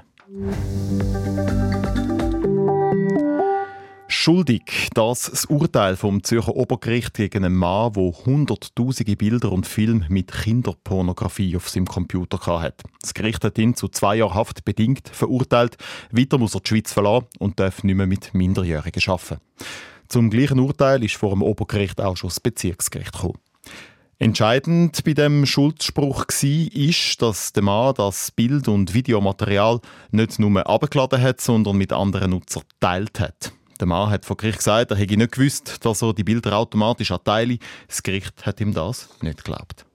Schuldig, 4.24 4.90
das 4.94 5.32
das 5.32 5.46
Urteil 5.46 5.96
vom 5.96 6.24
Zürcher 6.24 6.56
Obergericht 6.56 7.16
gegen 7.16 7.44
einen 7.44 7.56
Mann, 7.56 7.94
der 7.94 8.04
hunderttausende 8.04 9.16
Bilder 9.16 9.52
und 9.52 9.66
Filme 9.66 10.06
mit 10.10 10.32
Kinderpornografie 10.32 11.56
auf 11.56 11.68
seinem 11.68 11.88
Computer 11.88 12.38
hatte. 12.46 12.84
Das 13.02 13.16
Gericht 13.16 13.44
hat 13.44 13.58
ihn 13.58 13.74
zu 13.74 13.88
zwei 13.88 14.18
Jahren 14.18 14.36
Haft 14.36 14.64
bedingt 14.64 15.10
verurteilt. 15.12 15.76
Weiter 16.12 16.38
muss 16.38 16.54
er 16.54 16.60
die 16.60 16.70
Schweiz 16.70 16.94
verlassen 16.94 17.30
und 17.40 17.60
darf 17.60 17.84
nicht 17.84 17.96
mehr 17.96 18.06
mit 18.06 18.36
Minderjährigen 18.36 19.02
arbeiten. 19.08 19.42
Zum 20.08 20.30
gleichen 20.30 20.60
Urteil 20.60 21.04
ist 21.04 21.16
vor 21.16 21.32
dem 21.32 21.42
Obergericht 21.42 22.00
auch 22.00 22.16
schon 22.16 22.30
das 22.30 22.40
Bezirksgericht 22.40 23.14
gekommen. 23.14 23.40
Entscheidend 24.20 25.04
bei 25.04 25.14
dem 25.16 25.48
Schuldspruch 25.48 26.28
war, 26.28 26.76
ist, 26.76 27.20
dass 27.24 27.54
der 27.54 27.64
Mann 27.64 27.96
das 27.96 28.30
Bild- 28.30 28.68
und 28.68 28.94
Videomaterial 28.94 29.80
nicht 30.12 30.38
nur 30.38 30.70
abgeladen 30.70 31.20
hat, 31.20 31.42
sondern 31.42 31.76
mit 31.76 31.92
anderen 31.92 32.30
Nutzern 32.30 32.62
teilt 32.80 33.20
hat. 33.20 33.52
Der 33.82 33.88
Mann 33.88 34.12
hat 34.12 34.28
vor 34.28 34.38
Gericht 34.38 34.60
gesagt, 34.60 34.92
er 34.92 34.98
hätte 34.98 35.18
nicht 35.18 35.32
gewusst, 35.32 35.84
dass 35.84 36.04
er 36.04 36.14
die 36.14 36.24
Bilder 36.24 36.56
automatisch 36.56 37.10
erteile. 37.10 37.58
Das 37.88 38.04
Gericht 38.04 38.46
hat 38.46 38.62
ihm 38.62 38.76
das 38.76 39.10
nicht 39.24 39.44
geglaubt. 39.44 39.88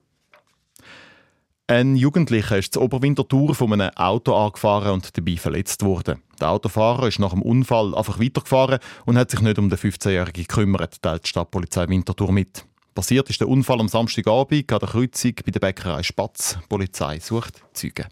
Ein 1.69 1.95
Jugendlicher 1.95 2.59
ist 2.59 2.75
zu 2.75 2.81
Oberwinterthur 2.83 3.55
von 3.55 3.73
einem 3.73 3.91
Auto 3.95 4.35
angefahren 4.35 4.91
und 4.91 5.17
dabei 5.17 5.37
verletzt 5.37 5.85
worden. 5.85 6.21
Der 6.41 6.51
Autofahrer 6.51 7.07
ist 7.07 7.21
nach 7.21 7.31
dem 7.31 7.43
Unfall 7.43 7.95
einfach 7.95 8.19
weitergefahren 8.19 8.81
und 9.05 9.17
hat 9.17 9.31
sich 9.31 9.41
nicht 9.41 9.59
um 9.59 9.71
den 9.71 9.79
15-Jährigen 9.79 10.45
gekümmert, 10.47 11.01
teilt 11.01 11.23
die 11.25 11.29
Stadtpolizei 11.29 11.89
Winterthur 11.89 12.33
mit. 12.33 12.65
Passiert 12.93 13.31
ist 13.31 13.41
der 13.41 13.49
Unfall 13.49 13.79
am 13.79 13.89
Samstagabend 13.89 14.73
an 14.73 14.79
der 14.81 14.89
Kreuzung 14.89 15.35
bei 15.45 15.53
der 15.53 15.61
Bäckerei 15.61 16.03
Spatz. 16.03 16.59
Die 16.61 16.67
Polizei 16.69 17.21
sucht 17.21 17.63
Züge. 17.73 18.07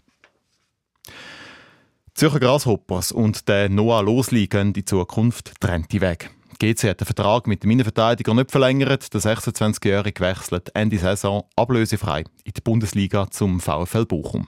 Zürcher 2.15 2.39
Grasshoppers 2.39 3.11
und 3.11 3.49
der 3.49 3.67
Noah 3.67 4.01
Losli 4.01 4.47
gehen 4.47 4.73
in 4.73 4.87
Zukunft 4.87 5.51
trennte 5.59 5.99
Weg. 5.99 6.29
GC 6.59 6.91
hat 6.91 7.01
den 7.01 7.05
Vertrag 7.05 7.45
mit 7.45 7.61
dem 7.61 7.71
Innenverteidiger 7.71 8.33
nicht 8.33 8.51
verlängert. 8.51 9.13
Der 9.13 9.19
26-Jährige 9.19 10.23
wechselt 10.23 10.73
Ende 10.73 10.97
Saison 10.97 11.43
ablösefrei 11.57 12.23
in 12.45 12.53
die 12.55 12.61
Bundesliga 12.61 13.29
zum 13.29 13.59
VfL 13.59 14.05
Bochum. 14.05 14.47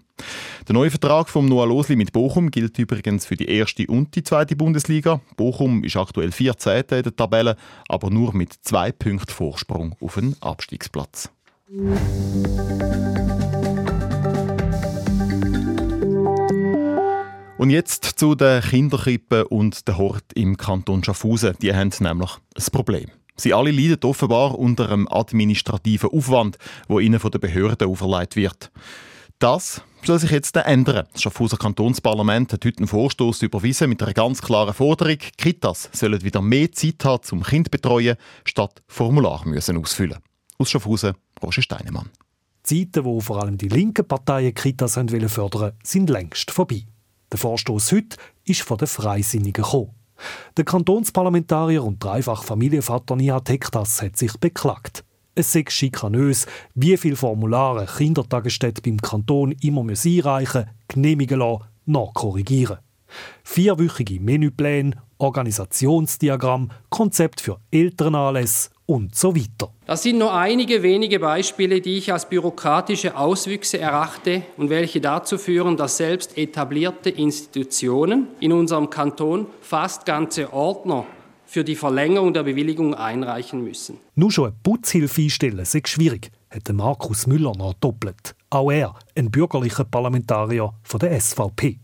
Der 0.65 0.75
neue 0.75 0.89
Vertrag 0.91 1.27
von 1.27 1.45
Noah 1.45 1.67
Losli 1.67 1.97
mit 1.97 2.13
Bochum 2.13 2.51
gilt 2.51 2.79
übrigens 2.79 3.25
für 3.25 3.35
die 3.35 3.49
erste 3.49 3.85
und 3.87 4.15
die 4.15 4.23
zweite 4.23 4.55
Bundesliga. 4.55 5.19
Bochum 5.35 5.83
ist 5.83 5.97
aktuell 5.97 6.31
14. 6.31 6.85
in 6.89 7.03
der 7.03 7.15
Tabelle, 7.17 7.57
aber 7.89 8.09
nur 8.09 8.33
mit 8.33 8.53
zwei 8.61 8.93
Punkten 8.93 9.33
Vorsprung 9.33 9.93
auf 9.99 10.15
den 10.15 10.37
Abstiegsplatz. 10.39 11.29
Und 17.57 17.71
jetzt 17.71 18.05
zu 18.19 18.35
den 18.35 18.61
Kinderkrippen 18.61 19.43
und 19.43 19.87
der 19.87 19.97
Hort 19.97 20.31
im 20.35 20.57
Kanton 20.57 21.03
Schaffhausen. 21.03 21.55
Die 21.59 21.73
haben 21.73 21.91
nämlich 21.99 22.29
ein 22.55 22.65
Problem. 22.71 23.09
Sie 23.35 23.51
alle 23.51 23.71
leiden 23.71 24.03
offenbar 24.03 24.59
unter 24.59 24.91
einem 24.91 25.07
administrativen 25.07 26.11
Aufwand, 26.11 26.59
wo 26.87 26.99
ihnen 26.99 27.19
von 27.19 27.31
den 27.31 27.41
Behörden 27.41 27.87
auferlegt 27.87 28.35
wird. 28.35 28.71
Das 29.39 29.81
soll 30.03 30.19
sich 30.19 30.29
jetzt 30.29 30.55
ändern. 30.55 31.07
Das 31.11 31.23
Schaffhauser 31.23 31.57
Kantonsparlament 31.57 32.53
hat 32.53 32.63
heute 32.63 32.77
einen 32.77 32.87
Vorstoß 32.87 33.41
überwiesen 33.41 33.89
mit 33.89 34.03
einer 34.03 34.13
ganz 34.13 34.39
klaren 34.43 34.75
Forderung. 34.75 35.17
Kitas 35.37 35.89
sollen 35.93 36.23
wieder 36.23 36.43
mehr 36.43 36.71
Zeit 36.71 37.03
haben 37.05 37.23
zum 37.23 37.41
Kind 37.41 37.71
betreuen, 37.71 38.17
statt 38.45 38.83
Formular 38.87 39.47
müssen 39.47 39.77
ausfüllen. 39.77 40.19
Aus 40.59 40.69
Schaffhausen, 40.69 41.15
Roger 41.41 41.63
Steinemann. 41.63 42.09
Die 42.69 42.85
Zeiten, 42.91 43.05
wo 43.05 43.19
vor 43.19 43.41
allem 43.41 43.57
die 43.57 43.69
linken 43.69 44.07
Parteien 44.07 44.53
Kitas 44.53 44.93
fördern 44.93 45.37
wollten, 45.37 45.71
sind 45.83 46.11
längst 46.11 46.51
vorbei. 46.51 46.83
Der 47.31 47.39
Vorstoß 47.39 47.91
heute 47.91 48.17
ist 48.45 48.61
von 48.61 48.77
den 48.77 48.87
Freisinnigen 48.87 49.63
gekommen. 49.63 49.91
Der 50.55 50.65
Kantonsparlamentarier 50.65 51.83
und 51.83 52.03
dreifach 52.03 52.43
Familienvater 52.43 53.15
Nihat 53.15 53.49
Hektas 53.49 54.01
hat 54.01 54.17
sich 54.17 54.33
beklagt. 54.39 55.03
Es 55.35 55.51
sei 55.51 55.65
schikanös, 55.67 56.47
wie 56.73 56.97
viele 56.97 57.15
Formulare 57.15 57.85
Kindertagesstätten 57.85 58.81
beim 58.83 59.01
Kanton 59.01 59.51
immer 59.61 59.81
einreichen 59.81 60.61
müssen, 60.61 60.69
genehmigen 60.87 61.39
lassen, 61.39 61.65
nachkorrigieren. 61.85 62.79
Vierwöchige 63.43 64.19
Menüpläne, 64.19 64.91
Organisationsdiagramm, 65.17 66.71
Konzept 66.89 67.41
für 67.41 67.59
Elternanlässe 67.71 68.69
und 68.85 69.15
so 69.15 69.35
weiter. 69.35 69.71
Das 69.85 70.03
sind 70.03 70.17
nur 70.17 70.33
einige 70.33 70.81
wenige 70.81 71.19
Beispiele, 71.19 71.81
die 71.81 71.97
ich 71.97 72.11
als 72.11 72.27
bürokratische 72.27 73.15
Auswüchse 73.17 73.79
erachte 73.79 74.43
und 74.57 74.69
welche 74.69 75.01
dazu 75.01 75.37
führen, 75.37 75.77
dass 75.77 75.97
selbst 75.97 76.37
etablierte 76.37 77.09
Institutionen 77.09 78.27
in 78.39 78.51
unserem 78.53 78.89
Kanton 78.89 79.47
fast 79.61 80.05
ganze 80.05 80.51
Ordner 80.53 81.05
für 81.45 81.63
die 81.63 81.75
Verlängerung 81.75 82.33
der 82.33 82.43
Bewilligung 82.43 82.93
einreichen 82.93 83.63
müssen. 83.63 83.97
Nur 84.15 84.31
schon 84.31 84.47
eine 84.47 84.55
Putzhilfe 84.63 85.21
einstellen 85.21 85.63
sei 85.65 85.81
schwierig, 85.85 86.31
hat 86.49 86.71
Markus 86.73 87.27
Müller 87.27 87.53
noch 87.55 87.73
doppelt. 87.75 88.35
Auch 88.49 88.71
er, 88.71 88.95
ein 89.15 89.31
bürgerlicher 89.31 89.85
Parlamentarier 89.85 90.73
von 90.83 90.99
der 90.99 91.19
SVP. 91.19 91.79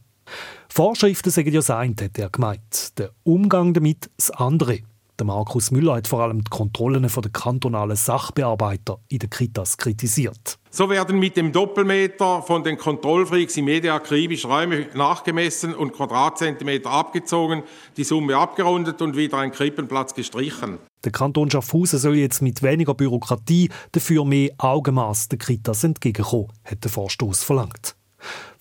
Vorschriften 0.76 1.30
sagen 1.30 1.52
ja 1.52 1.60
das 1.60 1.70
eine, 1.70 1.94
hat 2.02 2.18
er 2.18 2.32
gemeint. 2.32 2.98
Der 2.98 3.12
Umgang 3.22 3.76
damit 3.76 4.10
das 4.18 4.32
andere. 4.32 4.80
Der 5.20 5.26
Markus 5.28 5.70
Müller 5.70 5.98
hat 5.98 6.08
vor 6.08 6.22
allem 6.22 6.44
die 6.44 6.50
Kontrollen 6.50 7.04
der 7.04 7.32
kantonalen 7.32 7.96
Sachbearbeiter 7.96 8.98
in 9.08 9.20
den 9.20 9.30
Kitas 9.30 9.78
kritisiert. 9.78 10.58
So 10.72 10.90
werden 10.90 11.20
mit 11.20 11.38
dem 11.38 11.52
Doppelmeter 11.52 12.42
von 12.42 12.64
den 12.64 12.80
Kontrollfreaks 12.80 13.56
im 13.58 13.66
Media 13.66 13.94
akribisch 13.94 14.46
Räume 14.46 14.88
nachgemessen 14.96 15.76
und 15.76 15.94
Quadratzentimeter 15.94 16.90
abgezogen, 16.90 17.62
die 17.96 18.04
Summe 18.04 18.36
abgerundet 18.36 19.00
und 19.04 19.16
wieder 19.16 19.38
ein 19.38 19.52
Krippenplatz 19.52 20.16
gestrichen. 20.16 20.80
Der 21.06 21.12
Kanton 21.12 21.52
Schaffhausen 21.52 22.00
soll 22.00 22.16
jetzt 22.16 22.42
mit 22.42 22.64
weniger 22.64 22.96
Bürokratie 22.96 23.70
dafür 23.92 24.26
mehr 24.26 24.50
Augenmaß 24.58 25.30
den 25.30 25.38
Kitas 25.38 25.84
entgegenkommen, 25.84 26.48
hat 26.64 26.84
der 26.84 26.90
Vorstoß 26.90 27.44
verlangt. 27.44 27.96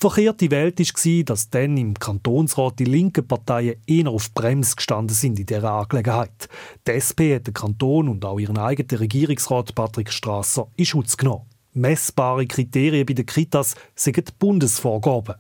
Verkehrte 0.03 0.51
Welt 0.51 0.81
war, 0.81 1.23
dass 1.23 1.49
dann 1.49 1.77
im 1.77 1.95
Kantonsrat 1.95 2.81
die 2.81 2.87
linken 2.87 3.25
Parteien 3.25 3.77
eher 3.87 4.09
auf 4.09 4.35
Brems 4.35 4.75
gestanden 4.75 5.15
sind 5.15 5.39
in 5.39 5.47
dieser 5.47 5.71
Angelegenheit. 5.71 6.49
Die 6.89 6.91
SP 6.91 7.37
hat 7.37 7.47
den 7.47 7.55
Kanton 7.55 8.09
und 8.09 8.25
auch 8.25 8.41
ihren 8.41 8.59
eigenen 8.59 8.99
Regierungsrat 8.99 9.77
Patrick 9.77 10.11
Strasser 10.11 10.67
in 10.75 10.87
Schutz 10.87 11.17
genommen. 11.17 11.45
Messbare 11.75 12.49
Kriterien 12.49 13.07
bei 13.07 13.13
den 13.13 13.27
Kitas 13.27 13.77
sind 13.95 14.17
die 14.17 14.25
Bundesvorgaben. 14.37 15.37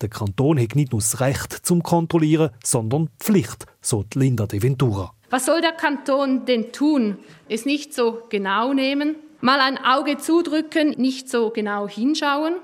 Der 0.00 0.08
Kanton 0.08 0.58
hat 0.58 0.74
nicht 0.74 0.90
nur 0.90 1.00
das 1.00 1.20
Recht 1.20 1.52
zum 1.64 1.80
Kontrollieren, 1.84 2.50
sondern 2.64 3.10
Pflicht, 3.20 3.66
so 3.80 4.04
Linda 4.16 4.46
de 4.46 4.60
Ventura. 4.60 5.14
Was 5.30 5.46
soll 5.46 5.60
der 5.60 5.70
Kanton 5.70 6.46
denn 6.46 6.72
tun? 6.72 7.18
Es 7.48 7.64
nicht 7.64 7.94
so 7.94 8.22
genau 8.28 8.72
nehmen, 8.72 9.14
mal 9.40 9.60
ein 9.60 9.78
Auge 9.78 10.18
zudrücken, 10.18 10.90
nicht 10.90 11.28
so 11.28 11.50
genau 11.50 11.88
hinschauen? 11.88 12.54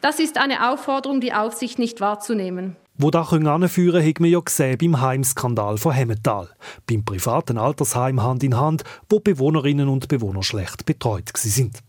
Das 0.00 0.18
ist 0.18 0.38
eine 0.38 0.70
Aufforderung, 0.70 1.20
die 1.20 1.32
Aufsicht 1.32 1.78
nicht 1.78 2.00
wahrzunehmen. 2.00 2.76
Wo 2.98 3.10
das 3.10 3.30
anführen 3.30 4.02
haben 4.02 4.24
wir 4.24 4.30
ja 4.30 4.40
gesehen 4.40 4.78
beim 4.78 5.00
Heimskandal 5.00 5.76
von 5.76 5.92
Hemmetal. 5.92 6.48
Beim 6.86 7.04
privaten 7.04 7.58
Altersheim 7.58 8.22
Hand 8.22 8.42
in 8.42 8.56
Hand, 8.56 8.84
wo 9.10 9.20
Bewohnerinnen 9.20 9.88
und 9.88 10.08
Bewohner 10.08 10.42
schlecht 10.42 10.86
betreut 10.86 11.30
sind. 11.34 11.80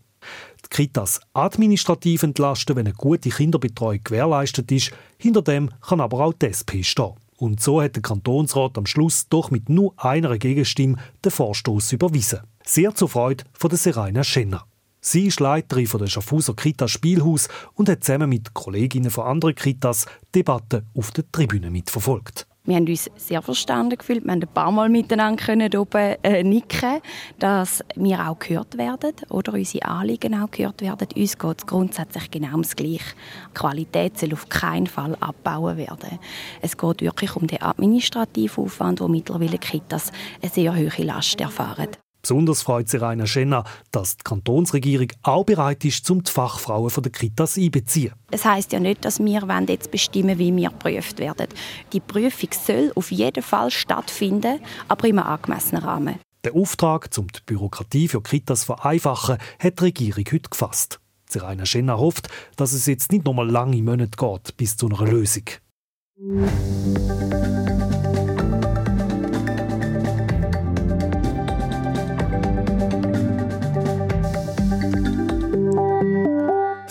Die 0.64 0.68
Kitas 0.68 1.20
administrativ 1.32 2.24
entlasten, 2.24 2.76
wenn 2.76 2.86
eine 2.86 2.94
gute 2.94 3.30
Kinderbetreuung 3.30 4.00
gewährleistet 4.04 4.70
ist. 4.70 4.92
Hinter 5.16 5.40
dem 5.40 5.70
kann 5.80 6.00
aber 6.00 6.20
auch 6.20 6.34
die 6.34 6.46
SP 6.52 6.84
stehen. 6.84 7.14
Und 7.38 7.62
so 7.62 7.80
hat 7.80 7.94
der 7.94 8.02
Kantonsrat 8.02 8.76
am 8.76 8.84
Schluss 8.84 9.28
doch 9.28 9.50
mit 9.50 9.68
nur 9.68 9.94
einer 9.96 10.36
Gegenstimme 10.36 10.96
den 11.24 11.30
Vorstoß 11.30 11.92
überwiesen. 11.92 12.40
Sehr 12.70 12.94
zur 12.94 13.08
Freude 13.08 13.44
von 13.54 13.70
der 13.70 13.78
Serena 13.78 14.22
Schenner. 14.22 14.66
Sie 15.00 15.28
ist 15.28 15.40
Leiterin 15.40 15.86
von 15.86 16.00
der 16.00 16.06
Schaffhauser 16.08 16.52
Kita 16.52 16.86
Spielhaus 16.86 17.48
und 17.72 17.88
hat 17.88 18.04
zusammen 18.04 18.28
mit 18.28 18.52
Kolleginnen 18.52 19.10
von 19.10 19.24
anderen 19.24 19.54
Kitas 19.54 20.04
Debatten 20.34 20.86
auf 20.94 21.10
der 21.12 21.24
Tribüne 21.32 21.70
mitverfolgt. 21.70 22.46
Wir 22.64 22.76
haben 22.76 22.86
uns 22.86 23.10
sehr 23.16 23.40
verstanden 23.40 23.96
gefühlt. 23.96 24.22
Wir 24.22 24.32
haben 24.32 24.42
ein 24.42 24.52
paar 24.52 24.70
Mal 24.70 24.90
miteinander 24.90 25.42
können 25.42 25.74
oben 25.74 26.16
äh, 26.22 26.44
nicken, 26.44 27.00
dass 27.38 27.82
wir 27.96 28.28
auch 28.28 28.38
gehört 28.38 28.76
werden 28.76 29.14
oder 29.30 29.54
unsere 29.54 29.86
Anliegen 29.86 30.34
auch 30.34 30.50
gehört 30.50 30.82
werden. 30.82 31.08
Uns 31.16 31.38
geht 31.38 31.58
es 31.60 31.66
grundsätzlich 31.66 32.30
genau 32.30 32.50
ums 32.50 32.76
Gleiche. 32.76 33.14
Qualität 33.54 34.18
soll 34.18 34.34
auf 34.34 34.46
keinen 34.50 34.88
Fall 34.88 35.16
abbauen 35.20 35.78
werden. 35.78 36.18
Es 36.60 36.76
geht 36.76 37.00
wirklich 37.00 37.34
um 37.34 37.46
den 37.46 37.62
administrativen 37.62 38.64
Aufwand, 38.64 39.00
wo 39.00 39.08
mittlerweile 39.08 39.56
Kitas 39.56 40.12
eine 40.42 40.50
sehr 40.50 40.76
hohe 40.76 41.02
Last 41.02 41.40
erfahren. 41.40 41.88
Besonders 42.22 42.62
freut 42.62 42.88
sich 42.88 43.00
Rainer 43.00 43.26
Schenner, 43.26 43.64
dass 43.90 44.16
die 44.16 44.24
Kantonsregierung 44.24 45.08
auch 45.22 45.44
bereit 45.44 45.84
ist, 45.84 46.10
um 46.10 46.22
die 46.22 46.30
Fachfrauen 46.30 46.90
von 46.90 47.02
der 47.02 47.12
Kitas 47.12 47.56
einbeziehen. 47.56 48.12
Es 48.30 48.44
heißt 48.44 48.72
ja 48.72 48.80
nicht, 48.80 49.04
dass 49.04 49.20
wir 49.20 49.46
jetzt 49.68 49.90
bestimmen, 49.90 50.38
wie 50.38 50.54
wir 50.54 50.70
geprüft 50.70 51.18
werden. 51.18 51.46
Die 51.92 52.00
Prüfung 52.00 52.50
soll 52.52 52.92
auf 52.94 53.10
jeden 53.10 53.42
Fall 53.42 53.70
stattfinden, 53.70 54.60
aber 54.88 55.04
einem 55.04 55.20
angemessenen 55.20 55.84
Rahmen. 55.84 56.16
Der 56.44 56.54
Auftrag, 56.54 57.08
um 57.18 57.28
die 57.28 57.40
Bürokratie 57.46 58.08
für 58.08 58.22
Kitas 58.22 58.60
zu 58.60 58.66
vereinfachen, 58.66 59.38
hat 59.58 59.80
die 59.80 59.84
Regierung 59.84 60.24
heute 60.32 60.50
gefasst. 60.50 61.00
Rainer 61.34 61.66
Schenner 61.66 61.98
hofft, 61.98 62.28
dass 62.56 62.72
es 62.72 62.86
jetzt 62.86 63.12
nicht 63.12 63.24
noch 63.24 63.34
mal 63.34 63.48
lange 63.48 63.82
Monate 63.82 64.16
geht 64.16 64.56
bis 64.56 64.76
zu 64.76 64.88
einer 64.88 65.04
Lösung. 65.04 65.44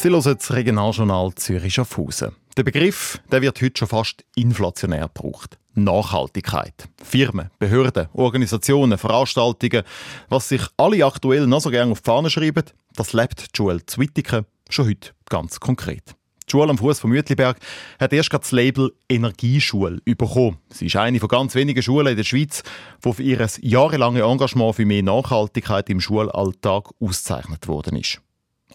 Sie 0.07 0.13
hören 0.13 0.37
das 0.37 0.53
Regionaljournal 0.53 1.35
Zürich 1.35 1.73
Schaffhausen. 1.73 2.31
Der 2.55 2.63
Begriff 2.63 3.19
der 3.29 3.41
wird 3.41 3.61
heute 3.61 3.77
schon 3.77 3.89
fast 3.89 4.23
inflationär 4.35 5.09
gebraucht. 5.13 5.57
Nachhaltigkeit. 5.73 6.87
Firmen, 7.03 7.49
Behörden, 7.59 8.07
Organisationen, 8.13 8.97
Veranstaltungen, 8.97 9.83
was 10.29 10.47
sich 10.47 10.61
alle 10.77 11.05
aktuell 11.05 11.45
noch 11.45 11.59
so 11.59 11.69
gerne 11.69 11.91
auf 11.91 11.99
die 11.99 12.05
Fahne 12.05 12.29
schreiben, 12.29 12.63
das 12.95 13.11
lebt 13.11 13.49
Joel 13.53 13.85
Zwittiken 13.85 14.45
schon 14.69 14.87
heute 14.87 15.09
ganz 15.27 15.59
konkret. 15.59 16.15
Die 16.47 16.51
Schule 16.51 16.69
am 16.69 16.77
Fuß 16.77 17.01
vom 17.01 17.09
Mütliberg 17.09 17.57
hat 17.99 18.13
erst 18.13 18.31
das 18.31 18.53
Label 18.53 18.93
Energieschule 19.09 19.99
bekommen. 20.05 20.57
Sie 20.69 20.85
ist 20.85 20.95
eine 20.95 21.19
von 21.19 21.27
ganz 21.27 21.53
wenigen 21.53 21.83
Schulen 21.83 22.07
in 22.07 22.15
der 22.15 22.23
Schweiz, 22.23 22.63
die 23.03 23.11
für 23.11 23.23
ihr 23.23 23.45
jahrelanges 23.59 24.23
Engagement 24.23 24.77
für 24.77 24.85
mehr 24.85 25.03
Nachhaltigkeit 25.03 25.89
im 25.89 25.99
Schulalltag 25.99 26.91
ausgezeichnet 27.01 27.67
worden 27.67 27.97
ist. 27.97 28.21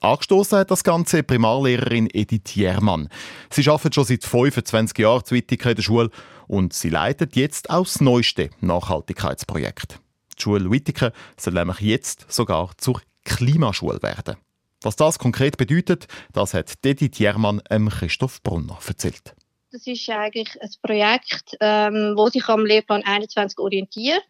Angestoßen 0.02 0.59
hat 0.59 0.71
das 0.73 0.82
Ganze 0.82 1.23
Primarlehrerin 1.23 2.09
Edith 2.12 2.56
Jermann. 2.56 3.09
Sie 3.50 3.68
arbeitet 3.68 3.94
schon 3.94 4.04
seit 4.04 4.25
25 4.25 4.99
Jahren 4.99 5.25
zu 5.25 5.37
Wittigen 5.37 5.68
in 5.68 5.76
der 5.76 5.82
Schule 5.82 6.11
und 6.49 6.73
sie 6.73 6.88
leitet 6.88 7.37
jetzt 7.37 7.71
auch 7.71 7.85
das 7.85 8.00
neueste 8.00 8.50
Nachhaltigkeitsprojekt. 8.61 10.00
Die 10.37 10.42
Schule 10.42 10.73
Wittigen 10.73 11.12
soll 11.37 11.54
nämlich 11.54 11.78
jetzt 11.80 12.26
sogar 12.32 12.73
zur 12.78 13.00
Klimaschule 13.25 14.02
werden. 14.02 14.38
Was 14.82 14.97
das 14.97 15.21
konkret 15.21 15.56
bedeutet, 15.56 16.09
das 16.32 16.52
hat 16.52 16.73
Edith 16.85 17.21
Jermann 17.21 17.62
Christoph 17.88 18.42
Brunner 18.42 18.80
erzählt. 18.85 19.37
Das 19.71 19.87
ist 19.87 20.11
eigentlich 20.11 20.61
ein 20.61 20.71
Projekt, 20.82 21.56
ähm, 21.61 22.14
wo 22.16 22.28
sich 22.28 22.49
am 22.49 22.66
Lehrplan 22.66 23.04
21 23.04 23.56
orientiert. 23.59 24.23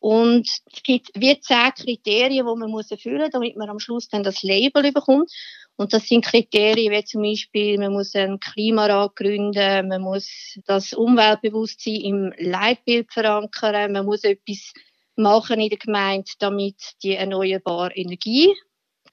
Und 0.00 0.48
es 0.72 0.82
gibt 0.82 1.10
wie 1.14 1.38
zehn 1.40 1.72
Kriterien, 1.76 2.32
die 2.32 2.42
man 2.42 2.70
muss 2.70 2.90
erfüllen 2.90 3.20
muss, 3.20 3.30
damit 3.30 3.56
man 3.56 3.68
am 3.68 3.78
Schluss 3.78 4.08
dann 4.08 4.22
das 4.22 4.42
Label 4.42 4.92
bekommt. 4.92 5.30
Und 5.76 5.92
das 5.92 6.08
sind 6.08 6.24
Kriterien 6.24 6.92
wie 6.92 7.04
zum 7.04 7.22
Beispiel, 7.22 7.78
man 7.78 7.92
muss 7.92 8.14
einen 8.14 8.40
Klimarat 8.40 9.14
gründen, 9.16 9.88
man 9.88 10.00
muss 10.00 10.58
das 10.66 10.94
Umweltbewusstsein 10.94 12.00
im 12.00 12.32
Leitbild 12.38 13.12
verankern, 13.12 13.92
man 13.92 14.06
muss 14.06 14.24
etwas 14.24 14.72
machen 15.16 15.60
in 15.60 15.68
der 15.68 15.78
Gemeinde, 15.78 16.30
damit 16.38 16.76
die 17.02 17.16
erneuerbare 17.16 17.94
Energie, 17.94 18.54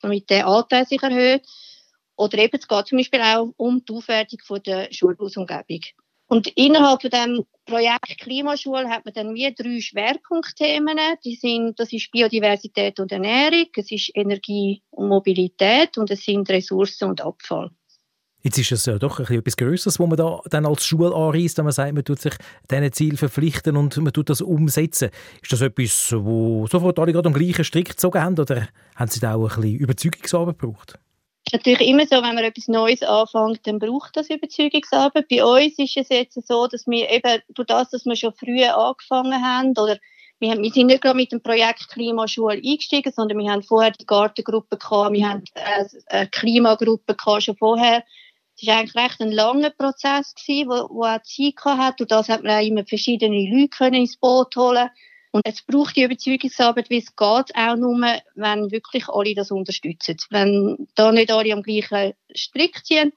damit 0.01 0.29
der 0.29 0.47
Anteil 0.47 0.85
sich 0.85 1.03
erhöht. 1.03 1.45
Oder 2.15 2.37
eben, 2.39 2.57
es 2.57 2.67
geht 2.67 2.87
zum 2.87 2.97
Beispiel 2.97 3.21
auch 3.21 3.53
um 3.57 3.83
die 3.83 3.93
Aufwertung 3.93 4.39
der 4.63 4.91
Schulhausumgebung. 4.91 5.81
Und 6.27 6.47
innerhalb 6.55 7.01
von 7.01 7.09
dem 7.09 7.45
Projekt 7.65 8.19
Klimaschule 8.19 8.89
hat 8.89 9.05
man 9.05 9.13
dann 9.13 9.33
wie 9.33 9.53
drei 9.53 9.79
Schwerpunktthemen. 9.79 10.97
Die 11.23 11.35
sind, 11.35 11.79
das 11.79 11.91
ist 11.93 12.11
Biodiversität 12.11 12.99
und 12.99 13.11
Ernährung, 13.11 13.67
es 13.75 13.91
ist 13.91 14.11
Energie 14.13 14.81
und 14.89 15.07
Mobilität 15.07 15.97
und 15.97 16.11
es 16.11 16.23
sind 16.23 16.49
Ressourcen 16.49 17.09
und 17.09 17.21
Abfall. 17.21 17.71
Jetzt 18.43 18.59
ist 18.59 18.71
es 18.71 18.85
ja 18.85 18.99
doch 18.99 19.19
etwas 19.19 19.57
Größeres, 19.57 19.99
wo 19.99 20.07
man 20.07 20.17
da 20.17 20.39
dann 20.49 20.65
als 20.65 20.85
Schule 20.85 21.13
anreist, 21.13 21.57
wenn 21.57 21.65
man 21.65 21.73
sagt, 21.73 21.93
man 21.93 22.05
tut 22.05 22.19
sich 22.19 22.33
diesen 22.69 22.93
Ziel 22.93 23.17
verpflichten 23.17 23.75
und 23.75 23.97
man 23.97 24.13
tut 24.13 24.29
das 24.29 24.41
umsetzen. 24.41 25.09
Ist 25.41 25.51
das 25.51 25.61
etwas, 25.61 26.13
wo 26.15 26.67
sofort 26.67 26.99
alle 26.99 27.13
gerade 27.13 27.27
am 27.27 27.33
gleichen 27.33 27.65
Strick 27.65 27.89
gezogen 27.89 28.21
haben 28.21 28.39
oder 28.39 28.67
haben 28.95 29.09
Sie 29.09 29.19
da 29.19 29.35
auch 29.35 29.57
ein 29.57 29.61
bisschen 29.61 29.79
Überzeugungsarbeit 29.79 30.59
gebraucht? 30.59 30.99
Natürlich 31.53 31.87
immer 31.87 32.05
so, 32.05 32.15
wenn 32.15 32.35
man 32.35 32.43
etwas 32.43 32.67
Neues 32.67 33.03
anfängt, 33.03 33.65
dann 33.67 33.79
braucht 33.79 34.17
das 34.17 34.29
Überzeugungsarbeit. 34.29 35.27
Bei 35.29 35.43
uns 35.43 35.77
ist 35.79 35.97
es 35.97 36.09
jetzt 36.09 36.47
so, 36.47 36.67
dass 36.67 36.87
wir 36.87 37.09
eben 37.09 37.41
durch 37.49 37.67
das, 37.67 37.89
dass 37.89 38.05
wir 38.05 38.15
schon 38.15 38.33
früher 38.33 38.77
angefangen 38.77 39.43
haben, 39.43 39.71
oder 39.71 39.97
wir, 40.39 40.51
haben, 40.51 40.61
wir 40.61 40.71
sind 40.71 40.87
nicht 40.87 41.01
gerade 41.01 41.15
mit 41.15 41.31
dem 41.31 41.41
Projekt 41.41 41.89
Klimaschule 41.89 42.55
eingestiegen, 42.55 43.11
sondern 43.11 43.39
wir 43.39 43.51
haben 43.51 43.63
vorher 43.63 43.91
die 43.91 44.05
Gartengruppe 44.05 44.77
gehabt, 44.77 45.13
wir 45.13 45.29
haben 45.29 45.43
eine 46.07 46.27
Klimagruppe 46.27 47.15
gehabt 47.15 47.43
schon 47.43 47.57
vorher. 47.57 48.03
Es 48.59 48.67
war 48.67 48.77
eigentlich 48.77 48.95
recht 48.95 49.21
ein 49.21 49.31
langer 49.31 49.69
Prozess 49.69 50.33
gewesen, 50.33 50.69
wo, 50.69 50.95
wo 50.95 51.03
auch 51.05 51.21
Zeit 51.21 51.77
hat. 51.77 52.01
Und 52.01 52.11
das 52.11 52.29
hat 52.29 52.43
man 52.43 52.57
auch 52.57 52.65
immer 52.65 52.85
verschiedene 52.85 53.49
Leute 53.49 53.95
ins 53.95 54.17
Boot 54.17 54.55
holen 54.55 54.89
und 55.37 55.43
es 55.45 55.61
braucht 55.61 55.95
die 55.95 56.03
Überzeugungsarbeit, 56.03 56.89
wie 56.89 56.97
es 56.97 57.15
geht, 57.15 57.55
auch 57.55 57.75
nur, 57.75 57.95
wenn 58.33 58.71
wirklich 58.71 59.07
alle 59.07 59.35
das 59.35 59.51
unterstützen. 59.51 60.17
Wenn 60.31 60.87
da 60.95 61.11
nicht 61.11 61.31
alle 61.31 61.53
am 61.53 61.61
gleichen 61.61 62.13
Strick 62.35 62.83
ziehen, 62.83 63.13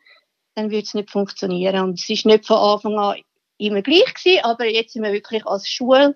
dann 0.54 0.70
wird 0.70 0.84
es 0.84 0.92
nicht 0.92 1.10
funktionieren. 1.10 1.82
Und 1.82 1.98
es 1.98 2.10
ist 2.10 2.26
nicht 2.26 2.46
von 2.46 2.58
Anfang 2.58 2.98
an 2.98 3.16
immer 3.56 3.80
gleich 3.80 4.12
gewesen, 4.12 4.44
aber 4.44 4.66
jetzt 4.66 4.92
sind 4.92 5.02
wir 5.02 5.14
wirklich 5.14 5.46
als 5.46 5.66
Schule 5.66 6.14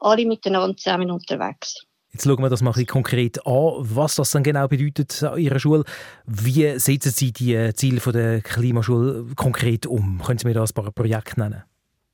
alle 0.00 0.26
miteinander 0.26 0.76
zusammen 0.76 1.12
unterwegs. 1.12 1.84
Jetzt 2.12 2.24
schauen 2.24 2.42
wir 2.42 2.50
das 2.50 2.62
mal 2.62 2.72
konkret 2.84 3.46
an, 3.46 3.74
was 3.78 4.16
das 4.16 4.32
dann 4.32 4.42
genau 4.42 4.66
bedeutet 4.66 5.22
an 5.22 5.38
Ihrer 5.38 5.60
Schule. 5.60 5.84
Wie 6.26 6.78
setzen 6.80 7.12
Sie 7.12 7.32
die 7.32 7.72
Ziele 7.74 8.00
der 8.12 8.40
Klimaschule 8.40 9.26
konkret 9.36 9.86
um? 9.86 10.20
Können 10.20 10.38
Sie 10.38 10.48
mir 10.48 10.54
da 10.54 10.62
ein 10.62 10.74
paar 10.74 10.90
Projekte 10.90 11.38
nennen? 11.38 11.62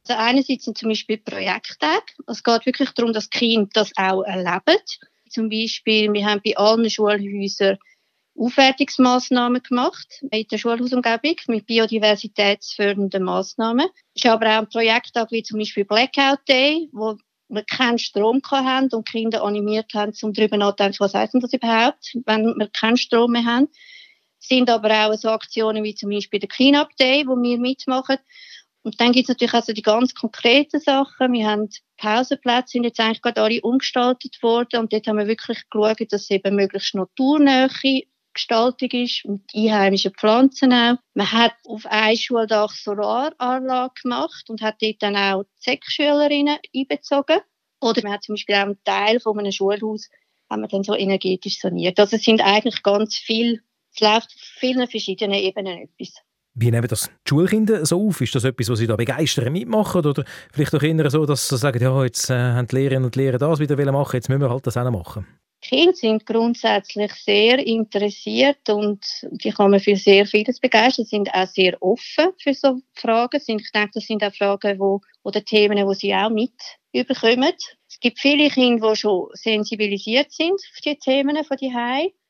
Also 0.08 0.20
einerseits 0.20 0.64
sind 0.64 0.78
zum 0.78 0.88
Beispiel 0.88 1.18
Projekttage. 1.18 2.04
Es 2.26 2.42
geht 2.42 2.66
wirklich 2.66 2.90
darum, 2.90 3.12
dass 3.12 3.30
Kinder 3.30 3.68
das 3.72 3.92
auch 3.96 4.22
erleben. 4.22 4.80
Zum 5.28 5.48
Beispiel, 5.48 6.12
wir 6.12 6.26
haben 6.26 6.40
bei 6.44 6.56
allen 6.56 6.88
Schulhäusern 6.90 7.78
Aufwertungsmaßnahmen 8.38 9.62
gemacht 9.62 10.22
in 10.30 10.46
der 10.50 10.58
Schulhausumgebung 10.58 11.36
mit 11.48 11.66
biodiversitätsfördernden 11.66 13.22
Maßnahmen. 13.22 13.86
Es 14.14 14.24
ist 14.24 14.30
aber 14.30 14.46
auch 14.46 14.60
ein 14.60 14.68
Projekttag 14.68 15.30
wie 15.30 15.42
zum 15.42 15.58
Beispiel 15.58 15.84
Blackout 15.84 16.40
Day, 16.48 16.88
wo 16.92 17.16
wir 17.48 17.64
keinen 17.64 17.98
Strom 17.98 18.40
haben 18.50 18.88
und 18.92 19.08
Kinder 19.08 19.42
animiert 19.42 19.92
haben, 19.94 20.12
um 20.22 20.32
darüber 20.32 20.56
nachzudenken, 20.56 21.00
was 21.00 21.14
heißt 21.14 21.34
denn 21.34 21.40
das 21.40 21.52
überhaupt, 21.52 22.16
wenn 22.24 22.54
wir 22.56 22.68
keinen 22.68 22.96
Strom 22.96 23.32
mehr 23.32 23.44
haben. 23.44 23.68
Es 24.40 24.48
sind 24.48 24.70
aber 24.70 25.06
auch 25.06 25.14
so 25.14 25.28
Aktionen 25.28 25.84
wie 25.84 25.94
zum 25.94 26.10
Beispiel 26.10 26.40
der 26.40 26.48
Cleanup 26.48 26.96
Day, 26.96 27.24
wo 27.26 27.36
wir 27.36 27.58
mitmachen, 27.58 28.16
und 28.82 29.00
dann 29.00 29.12
gibt 29.12 29.24
es 29.24 29.28
natürlich 29.28 29.54
also 29.54 29.72
die 29.72 29.82
ganz 29.82 30.14
konkreten 30.14 30.80
Sachen. 30.80 31.32
Wir 31.32 31.46
haben 31.48 31.68
Pausenplätze, 31.98 32.72
sind 32.72 32.84
jetzt 32.84 32.98
eigentlich 32.98 33.20
gerade 33.20 33.42
alle 33.42 33.60
umgestaltet 33.60 34.42
worden 34.42 34.80
und 34.80 34.92
dort 34.92 35.06
haben 35.06 35.18
wir 35.18 35.26
wirklich 35.26 35.68
geschaut, 35.68 36.12
dass 36.12 36.30
eben 36.30 36.56
möglichst 36.56 36.94
naturnähe 36.94 37.68
Gestaltung 38.32 38.90
ist 38.92 39.24
und 39.24 39.42
einheimische 39.54 40.10
Pflanzen 40.10 40.72
auch. 40.72 40.96
Man 41.14 41.32
hat 41.32 41.52
auf 41.66 41.84
einem 41.86 42.16
Schuldach 42.16 42.72
Solaranlage 42.72 44.02
gemacht 44.02 44.48
und 44.48 44.62
hat 44.62 44.76
dort 44.80 45.02
dann 45.02 45.16
auch 45.16 45.44
Sek-Schülerinnen 45.56 46.58
einbezogen. 46.74 47.40
Oder 47.80 48.02
man 48.02 48.12
hat 48.12 48.22
zum 48.22 48.34
Beispiel 48.34 48.54
auch 48.54 48.60
einen 48.60 48.84
Teil 48.84 49.20
von 49.20 49.38
einem 49.38 49.52
Schulhaus 49.52 50.08
haben 50.48 50.62
wir 50.62 50.68
dann 50.68 50.82
so 50.82 50.94
energetisch 50.94 51.58
saniert. 51.60 51.98
Also 51.98 52.16
es 52.16 52.22
sind 52.22 52.40
eigentlich 52.40 52.82
ganz 52.82 53.16
viel, 53.16 53.62
es 53.94 54.00
läuft 54.00 54.34
auf 54.34 54.40
vielen 54.58 54.88
verschiedenen 54.88 55.34
Ebenen 55.34 55.78
etwas. 55.78 56.14
Wie 56.54 56.70
nehmen 56.70 56.88
das 56.88 57.10
die 57.24 57.28
Schulkinder 57.28 57.86
so 57.86 58.08
auf? 58.08 58.20
Ist 58.20 58.34
das 58.34 58.44
etwas, 58.44 58.68
was 58.68 58.78
sie 58.80 58.86
da 58.86 58.96
begeistern 58.96 59.52
mitmachen? 59.52 60.04
Oder 60.04 60.24
vielleicht 60.52 60.74
auch 60.74 60.82
eher 60.82 61.10
so, 61.10 61.24
dass 61.24 61.48
sie 61.48 61.56
sagen, 61.56 61.82
ja, 61.82 62.04
jetzt 62.04 62.28
äh, 62.28 62.34
haben 62.34 62.66
die 62.66 62.76
Lehrerinnen 62.76 63.04
und 63.04 63.16
Lehrer 63.16 63.38
das 63.38 63.60
wieder 63.60 63.92
machen, 63.92 64.16
jetzt 64.16 64.28
müssen 64.28 64.42
wir 64.42 64.50
halt 64.50 64.66
das 64.66 64.76
auch 64.76 64.90
machen? 64.90 65.26
Kinder 65.62 65.94
sind 65.94 66.24
grundsätzlich 66.24 67.12
sehr 67.12 67.58
interessiert 67.58 68.68
und 68.70 69.04
die 69.30 69.50
kann 69.50 69.70
man 69.70 69.80
für 69.80 69.94
sehr 69.94 70.24
vieles 70.24 70.58
begeistern, 70.58 71.04
sind 71.04 71.32
auch 71.34 71.46
sehr 71.46 71.76
offen 71.82 72.30
für 72.42 72.54
so 72.54 72.80
Fragen. 72.94 73.40
Ich 73.46 73.70
denke, 73.70 73.90
das 73.94 74.06
sind 74.06 74.24
auch 74.24 74.34
Fragen 74.34 74.78
wo, 74.78 75.02
oder 75.22 75.44
Themen, 75.44 75.86
die 75.86 75.94
sie 75.94 76.14
auch 76.14 76.30
mit 76.30 76.54
überkommen. 76.92 77.52
Es 77.88 78.00
gibt 78.00 78.18
viele 78.18 78.48
Kinder, 78.48 78.90
die 78.90 78.96
schon 78.96 79.28
sensibilisiert 79.34 80.32
sind 80.32 80.54
auf 80.54 80.80
die 80.82 80.96
Themen 80.96 81.44
von 81.44 81.56
die 81.58 81.72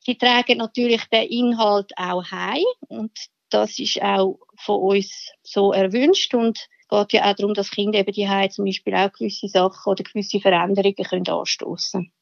Sie 0.02 0.16
tragen 0.16 0.58
natürlich 0.58 1.04
den 1.12 1.28
Inhalt 1.28 1.92
auch 1.96 2.24
heim 2.30 2.64
und 2.88 3.12
das 3.50 3.78
ist 3.78 4.00
auch 4.02 4.38
von 4.56 4.80
uns 4.80 5.30
so 5.42 5.72
erwünscht 5.72 6.34
und 6.34 6.58
es 6.58 7.08
geht 7.08 7.12
ja 7.12 7.30
auch 7.30 7.36
darum, 7.36 7.54
dass 7.54 7.70
Kinder 7.70 7.98
eben 7.98 8.12
die 8.12 8.48
zum 8.50 8.64
Beispiel 8.64 8.94
auch 8.94 9.12
gewisse 9.12 9.48
Sachen 9.48 9.90
oder 9.90 10.02
gewisse 10.02 10.40
Veränderungen 10.40 10.94
können 10.94 11.28
anstoßen 11.28 12.12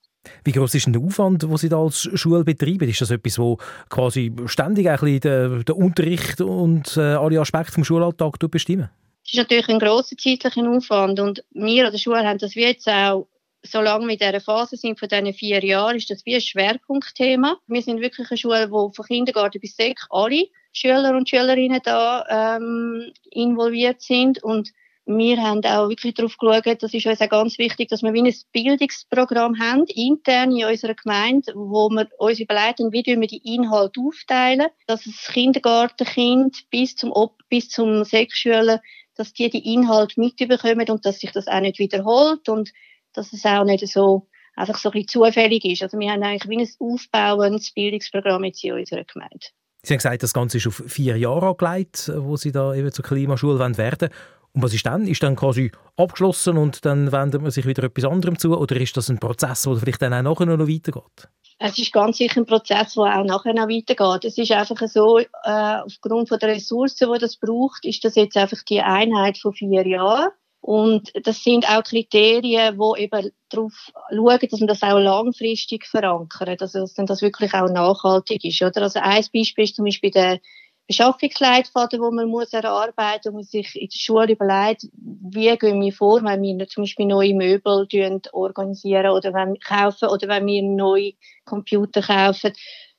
wie 0.45 0.53
groß 0.53 0.75
ist 0.75 0.87
denn 0.87 0.93
der 0.93 1.03
Aufwand, 1.03 1.43
den 1.43 1.57
Sie 1.57 1.69
da 1.69 1.79
als 1.79 2.09
Schule 2.15 2.45
betreiben? 2.45 2.89
Ist 2.89 3.01
das 3.01 3.11
etwas, 3.11 3.39
wo 3.39 3.59
quasi 3.89 4.33
ständig 4.47 4.89
ein 4.89 4.99
bisschen 4.99 5.21
den, 5.21 5.65
den 5.65 5.75
Unterricht 5.75 6.41
und 6.41 6.97
äh, 6.97 7.01
alle 7.01 7.41
Aspekte 7.41 7.77
des 7.77 7.87
Schulalltags 7.87 8.39
bestimmen? 8.51 8.91
Es 9.25 9.35
ist 9.35 9.39
natürlich 9.39 9.69
ein 9.69 9.79
grosser 9.79 10.17
zeitlicher 10.17 10.69
Aufwand 10.69 11.21
und 11.21 11.45
wir 11.53 11.87
an 11.87 11.93
der 11.93 11.99
Schule 11.99 12.27
haben 12.27 12.39
das 12.39 12.57
wie 12.57 12.63
jetzt 12.63 12.89
auch 12.89 13.29
solange 13.63 14.07
wir 14.07 14.13
in 14.13 14.19
dieser 14.19 14.41
Phase 14.41 14.77
sind 14.77 14.99
von 14.99 15.09
diesen 15.09 15.35
vier 15.35 15.63
Jahren, 15.65 15.97
ist 15.97 16.11
das 16.11 16.25
wie 16.25 16.37
ein 16.37 16.41
Schwerpunktthema. 16.41 17.59
Wir 17.67 17.83
sind 17.83 18.01
wirklich 18.01 18.31
eine 18.31 18.39
Schule, 18.39 18.71
wo 18.71 18.91
von 18.93 19.05
Kindergarten 19.05 19.61
bis 19.61 19.77
Sek 19.77 19.99
alle 20.11 20.47
Schüler 20.73 21.17
und 21.17 21.29
Schülerinnen 21.29 21.81
da 21.83 22.57
ähm, 22.57 23.13
involviert 23.31 24.03
sind 24.03 24.43
und 24.43 24.71
wir 25.11 25.43
haben 25.43 25.65
auch 25.65 25.89
wirklich 25.89 26.13
darauf 26.15 26.37
geschaut, 26.37 26.83
das 26.83 26.93
ist 26.93 27.07
uns 27.07 27.23
auch 27.23 27.31
ganz 27.31 27.59
wichtig, 27.59 27.89
dass 27.89 28.03
wir 28.03 28.13
wie 28.13 28.23
ein 28.23 28.35
Bildungsprogramm 28.53 29.59
haben, 29.59 29.87
intern 29.87 30.55
in 30.55 30.67
unserer 30.67 30.93
Gemeinde, 30.95 31.55
wo 31.55 31.89
wir 31.89 32.09
uns 32.19 32.41
überlegen, 32.41 32.93
wie 32.93 33.03
wir 33.07 33.27
die 33.27 33.55
Inhalte 33.55 34.01
aufteilen, 34.03 34.67
dass 34.87 35.05
das 35.05 35.33
Kindergartenkind 35.33 36.69
bis 36.71 36.95
zum, 36.95 37.15
bis 37.49 37.71
zum 37.71 38.05
Sexschüler, 38.05 38.83
dass 39.15 39.33
die 39.33 39.49
die 39.49 39.73
Inhalte 39.73 40.21
mitbekommen 40.21 40.91
und 40.91 41.07
dass 41.07 41.21
sich 41.21 41.33
das 41.33 41.49
auch 41.49 41.61
nicht 41.61 41.79
wiederholt 41.79 42.47
und 42.51 42.71
dass 43.15 43.33
es 43.33 43.47
auch 43.47 43.65
nicht 43.65 43.89
so 43.89 44.29
einfach 44.57 44.77
so 44.77 44.91
ein 44.91 44.93
bisschen 44.93 45.09
zufällig 45.09 45.65
ist. 45.65 45.83
Also 45.83 45.99
wir 45.99 46.11
haben 46.11 46.23
eigentlich 46.23 46.51
wie 46.51 46.61
ein 46.61 46.69
aufbauendes 46.79 47.73
Bildungsprogramm 47.73 48.45
jetzt 48.45 48.63
in 48.63 48.75
unserer 48.75 49.05
Gemeinde. 49.05 49.47
Sie 49.83 49.95
haben 49.95 49.99
gesagt, 49.99 50.23
das 50.23 50.33
Ganze 50.33 50.59
ist 50.59 50.67
auf 50.67 50.83
vier 50.87 51.17
Jahre 51.17 51.49
angelegt, 51.49 52.11
wo 52.15 52.37
Sie 52.37 52.53
da 52.53 52.75
eben 52.75 52.93
zur 52.93 53.05
Klimaschule 53.05 53.59
werden 53.59 53.79
wollen. 53.79 54.11
Und 54.53 54.63
was 54.63 54.75
ist 54.75 54.87
dann? 54.87 55.07
Ist 55.07 55.23
dann 55.23 55.37
quasi 55.37 55.71
abgeschlossen 55.97 56.57
und 56.57 56.85
dann 56.85 57.13
wendet 57.13 57.43
man 57.43 57.51
sich 57.51 57.67
wieder 57.67 57.85
etwas 57.85 58.05
anderem 58.05 58.39
zu? 58.39 58.59
Oder 58.59 58.77
ist 58.81 58.97
das 58.97 59.09
ein 59.09 59.19
Prozess, 59.19 59.63
der 59.63 59.77
vielleicht 59.77 60.03
dann 60.03 60.15
auch 60.15 60.23
nachher 60.23 60.57
noch 60.57 60.69
weitergeht? 60.69 61.29
Es 61.61 61.79
ist 61.79 61.93
ganz 61.93 62.19
sicher 62.19 62.41
ein 62.41 62.47
Prozess, 62.47 62.95
der 62.95 63.19
auch 63.19 63.25
nachher 63.25 63.53
noch 63.53 63.69
weitergeht. 63.69 64.25
Es 64.25 64.39
ist 64.39 64.53
einfach 64.53 64.81
so, 64.89 65.19
äh, 65.19 65.27
aufgrund 65.45 66.31
der 66.31 66.49
Ressourcen, 66.49 67.13
die 67.13 67.19
das 67.19 67.37
braucht, 67.37 67.85
ist 67.85 68.05
das 68.05 68.15
jetzt 68.15 68.37
einfach 68.37 68.63
die 68.63 68.81
Einheit 68.81 69.39
von 69.39 69.53
vier 69.53 69.87
Jahren. 69.87 70.31
Und 70.61 71.11
das 71.25 71.43
sind 71.43 71.69
auch 71.69 71.83
Kriterien, 71.83 72.79
wo 72.79 72.97
eben 72.97 73.31
darauf 73.49 73.73
schauen, 74.11 74.49
dass 74.51 74.61
man 74.61 74.67
das 74.67 74.83
auch 74.83 74.99
langfristig 74.99 75.87
verankert, 75.87 76.61
also 76.61 76.81
dass 76.81 76.95
das 76.95 77.23
wirklich 77.23 77.55
auch 77.55 77.71
nachhaltig 77.71 78.45
ist. 78.45 78.61
Oder? 78.63 78.83
Also 78.83 78.99
ein 79.01 79.25
Beispiel 79.33 79.65
ist 79.65 79.77
zum 79.77 79.85
Beispiel 79.85 80.11
der 80.11 80.41
Beschaffungsleitfaden, 80.89 82.01
wo 82.01 82.11
man 82.11 82.29
muss 82.29 82.53
erarbeiten 82.55 83.35
muss, 83.35 83.51
sich 83.51 83.77
in 83.77 83.89
der 83.89 83.99
Schule 83.99 84.33
überlegt, 84.33 84.89
wie 84.95 85.55
gehen 85.59 85.81
wir 85.83 85.93
vor, 85.93 86.25
wenn 86.25 86.43
wir 86.43 86.67
zum 86.67 86.85
Beispiel 86.85 87.07
neue 87.07 87.35
Möbel 87.35 87.87
organisieren 88.33 89.11
oder 89.11 89.35
wenn 89.35 89.53
wir 89.53 89.61
kaufen 89.61 90.09
oder 90.09 90.29
wenn 90.29 90.47
wir 90.47 90.63
neue 90.63 91.13
Computer 91.45 92.01
kaufen, 92.01 92.55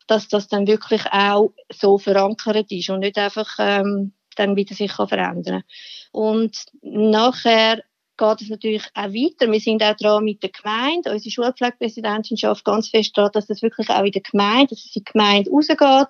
dass 0.06 0.28
das 0.28 0.48
dann 0.48 0.68
wirklich 0.68 1.02
auch 1.12 1.52
so 1.72 1.98
verankert 1.98 2.72
ist 2.72 2.90
und 2.92 3.00
nicht 3.00 3.18
einfach 3.18 3.56
ähm, 3.58 4.14
dann 4.40 4.56
wieder 4.56 4.76
sich 4.76 4.92
kann 4.92 5.08
verändern 5.08 5.64
Und 6.12 6.66
nachher 6.82 7.84
geht 8.18 8.42
es 8.42 8.50
natürlich 8.50 8.84
auch 8.96 9.04
weiter. 9.04 9.52
Wir 9.52 9.60
sind 9.60 9.84
auch 9.84 9.96
dran 9.96 10.24
mit 10.24 10.44
der 10.44 10.50
Gemeinde. 10.50 11.12
Unsere 11.12 11.32
Schulpflegepräsidentin 11.32 12.38
schafft 12.38 12.66
ganz 12.66 12.90
fest 12.90 13.18
daran, 13.18 13.32
dass 13.34 13.48
das 13.48 13.62
wirklich 13.62 13.90
auch 13.90 14.04
in 14.04 14.12
der 14.12 14.22
Gemeinde, 14.22 14.68
dass 14.68 14.80
es 14.80 14.96
in 14.96 15.04
die 15.04 15.12
Gemeinde 15.12 15.52
rausgeht 15.52 16.08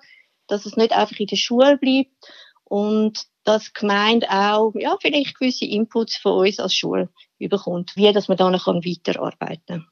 dass 0.50 0.66
es 0.66 0.76
nicht 0.76 0.92
einfach 0.92 1.18
in 1.18 1.26
der 1.26 1.36
Schule 1.36 1.78
bleibt 1.78 2.10
und 2.64 3.26
dass 3.44 3.66
die 3.66 3.80
Gemeinde 3.80 4.28
auch 4.30 4.72
ja, 4.74 4.96
vielleicht 5.00 5.38
gewisse 5.38 5.64
Inputs 5.64 6.16
von 6.16 6.46
uns 6.46 6.58
als 6.58 6.74
Schule 6.74 7.08
überkommt, 7.38 7.92
wie 7.96 8.12
dass 8.12 8.28
man 8.28 8.36
dann 8.36 8.52
weiterarbeiten 8.84 9.64
kann. 9.66 9.86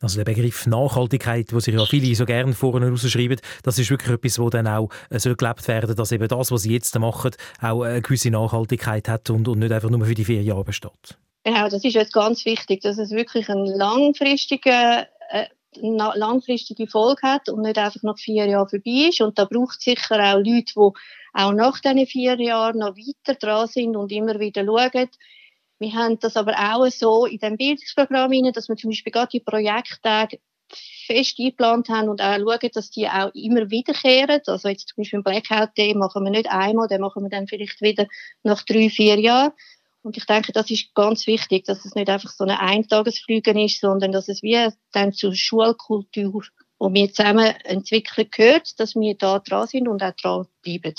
Also 0.00 0.16
der 0.16 0.24
Begriff 0.24 0.66
Nachhaltigkeit, 0.66 1.52
wo 1.52 1.58
sich 1.58 1.74
ja 1.74 1.84
viele 1.84 2.14
so 2.14 2.24
gerne 2.24 2.52
vorne 2.52 2.88
rausschreiben, 2.88 3.40
das 3.64 3.78
ist 3.78 3.90
wirklich 3.90 4.14
etwas, 4.14 4.38
wo 4.38 4.48
dann 4.48 4.68
auch 4.68 4.90
äh, 5.10 5.18
so 5.18 5.34
gelebt 5.34 5.66
werden, 5.66 5.96
dass 5.96 6.12
eben 6.12 6.28
das, 6.28 6.52
was 6.52 6.62
sie 6.62 6.72
jetzt 6.72 6.96
machen, 6.98 7.32
auch 7.60 7.82
eine 7.82 8.00
gewisse 8.00 8.30
Nachhaltigkeit 8.30 9.08
hat 9.08 9.28
und, 9.30 9.48
und 9.48 9.58
nicht 9.58 9.72
einfach 9.72 9.90
nur 9.90 10.04
für 10.06 10.14
die 10.14 10.24
vier 10.24 10.42
Jahre 10.42 10.64
besteht. 10.64 11.18
Genau, 11.42 11.68
das 11.68 11.82
ist 11.82 11.94
jetzt 11.94 12.12
ganz 12.12 12.44
wichtig, 12.44 12.82
dass 12.82 12.98
es 12.98 13.10
wirklich 13.10 13.48
ein 13.48 13.64
langfristiger 13.64 15.06
äh, 15.30 15.46
langfristige 15.80 16.86
Folge 16.86 17.22
hat 17.22 17.48
und 17.48 17.62
nicht 17.62 17.78
einfach 17.78 18.02
nach 18.02 18.18
vier 18.18 18.46
Jahren 18.46 18.68
vorbei 18.68 19.08
ist. 19.08 19.20
Und 19.20 19.38
da 19.38 19.44
braucht 19.44 19.78
es 19.78 19.84
sicher 19.84 20.18
auch 20.18 20.38
Leute, 20.38 20.72
die 20.74 20.90
auch 21.34 21.52
nach 21.52 21.80
diesen 21.80 22.06
vier 22.06 22.40
Jahren 22.40 22.78
noch 22.78 22.96
weiter 22.96 23.34
dran 23.38 23.68
sind 23.68 23.96
und 23.96 24.10
immer 24.12 24.40
wieder 24.40 24.64
schauen. 24.64 25.08
Wir 25.78 25.92
haben 25.92 26.18
das 26.18 26.36
aber 26.36 26.54
auch 26.56 26.86
so 26.88 27.26
in 27.26 27.38
dem 27.38 27.56
Bildungsprogramm 27.56 28.32
rein, 28.32 28.52
dass 28.52 28.68
wir 28.68 28.76
zum 28.76 28.90
Beispiel 28.90 29.12
gerade 29.12 29.30
die 29.32 29.40
Projekttage 29.40 30.40
fest 31.06 31.38
eingeplant 31.38 31.88
haben 31.88 32.08
und 32.08 32.20
auch 32.20 32.36
schauen, 32.36 32.70
dass 32.72 32.90
die 32.90 33.08
auch 33.08 33.32
immer 33.34 33.70
wiederkehren. 33.70 34.40
Also 34.46 34.68
jetzt 34.68 34.88
zum 34.88 34.96
Beispiel 34.96 35.20
ein 35.20 35.24
Blackout 35.24 35.76
Day 35.76 35.94
machen 35.94 36.24
wir 36.24 36.30
nicht 36.30 36.50
einmal, 36.50 36.88
den 36.88 37.00
machen 37.00 37.22
wir 37.22 37.30
dann 37.30 37.46
vielleicht 37.46 37.80
wieder 37.80 38.06
nach 38.42 38.62
drei, 38.64 38.90
vier 38.90 39.18
Jahren. 39.18 39.52
Und 40.02 40.16
ich 40.16 40.26
denke, 40.26 40.52
das 40.52 40.70
ist 40.70 40.94
ganz 40.94 41.26
wichtig, 41.26 41.64
dass 41.64 41.84
es 41.84 41.94
nicht 41.94 42.08
einfach 42.08 42.30
so 42.30 42.44
eine 42.44 42.60
Eintagesflüge 42.60 43.50
ist, 43.62 43.80
sondern 43.80 44.12
dass 44.12 44.28
es 44.28 44.42
wie 44.42 44.68
dann 44.92 45.12
zur 45.12 45.34
Schulkultur, 45.34 46.44
die 46.80 46.94
wir 46.94 47.12
zusammen 47.12 47.54
entwickeln, 47.64 48.28
gehört, 48.30 48.78
dass 48.78 48.94
wir 48.94 49.14
da 49.16 49.40
dran 49.40 49.66
sind 49.66 49.88
und 49.88 50.02
auch 50.02 50.14
dran 50.14 50.46
bleiben. 50.62 50.94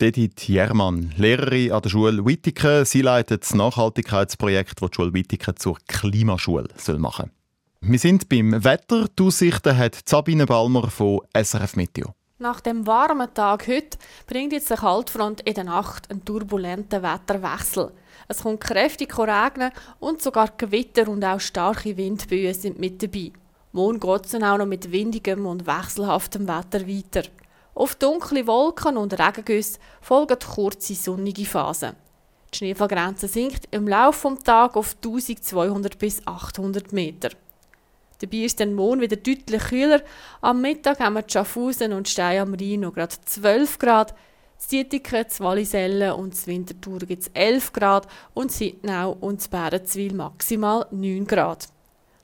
Edith 0.00 0.48
Jermann, 0.48 1.14
Lehrerin 1.16 1.72
an 1.72 1.82
der 1.82 1.88
Schule 1.88 2.26
Wittiken. 2.26 2.84
Sie 2.84 3.02
leitet 3.02 3.42
das 3.42 3.54
Nachhaltigkeitsprojekt, 3.54 4.82
das 4.82 4.90
die 4.90 4.94
Schule 4.96 5.14
Wittiken 5.14 5.56
zur 5.56 5.78
Klimaschule 5.86 6.68
machen 6.98 7.30
soll. 7.80 7.90
Wir 7.90 7.98
sind 7.98 8.28
beim 8.28 8.64
Wetter. 8.64 9.06
Die 9.18 9.22
Aussichten 9.22 9.76
hat 9.76 9.98
Sabine 10.04 10.46
Balmer 10.46 10.90
von 10.90 11.20
SRF 11.34 11.76
Meteo. 11.76 12.14
Nach 12.38 12.60
dem 12.60 12.86
warmen 12.86 13.32
Tag 13.32 13.68
heute 13.68 13.96
bringt 14.26 14.52
jetzt 14.52 14.68
der 14.68 14.78
Kaltfront 14.78 15.42
in 15.42 15.54
der 15.54 15.64
Nacht 15.64 16.10
einen 16.10 16.24
turbulenten 16.24 17.02
Wetterwechsel. 17.02 17.92
Es 18.26 18.42
kommt 18.42 18.60
kräftig 18.60 19.16
regnen 19.16 19.70
und 20.00 20.20
sogar 20.20 20.48
Gewitter 20.56 21.08
und 21.08 21.24
auch 21.24 21.40
starke 21.40 21.96
Windböen 21.96 22.54
sind 22.54 22.80
mit 22.80 23.02
dabei. 23.02 23.32
Morgen 23.72 24.00
geht 24.00 24.24
es 24.26 24.32
dann 24.32 24.44
auch 24.44 24.58
noch 24.58 24.66
mit 24.66 24.90
windigem 24.90 25.46
und 25.46 25.66
wechselhaftem 25.66 26.48
Wetter 26.48 26.88
weiter. 26.88 27.28
Auf 27.74 27.96
dunkle 27.96 28.46
Wolken 28.46 28.96
und 28.96 29.18
Regengüsse 29.18 29.80
folgen 30.00 30.38
kurze 30.38 30.94
sonnige 30.94 31.44
Phasen. 31.44 31.96
Die 32.52 32.58
Schneefallgrenze 32.58 33.26
sinkt 33.26 33.66
im 33.72 33.88
Laufe 33.88 34.30
des 34.30 34.44
Tages 34.44 34.76
auf 34.76 34.96
1200 35.04 35.98
bis 35.98 36.24
800 36.24 36.92
Meter. 36.92 37.30
Dabei 38.20 38.36
ist 38.38 38.60
dann 38.60 38.74
morgen 38.74 39.00
wieder 39.00 39.16
deutlich 39.16 39.64
kühler. 39.64 40.02
Am 40.40 40.60
Mittag 40.60 41.00
haben 41.00 41.14
wir 41.14 41.24
Schaffhausen 41.26 41.92
und 41.92 42.08
Stein 42.08 42.42
am 42.42 42.54
Rhein 42.54 42.80
noch 42.80 42.94
gerade 42.94 43.16
12 43.24 43.78
Grad. 43.80 44.14
Zitiken, 44.56 45.26
Wallisellen 45.40 46.12
und 46.12 46.46
Winterthur 46.46 47.00
gibt 47.00 47.22
es 47.24 47.30
11 47.34 47.72
Grad 47.72 48.06
und 48.34 48.52
Sitnau 48.52 49.16
und 49.20 49.50
Bärenzwil 49.50 50.14
maximal 50.14 50.86
9 50.92 51.26
Grad. 51.26 51.66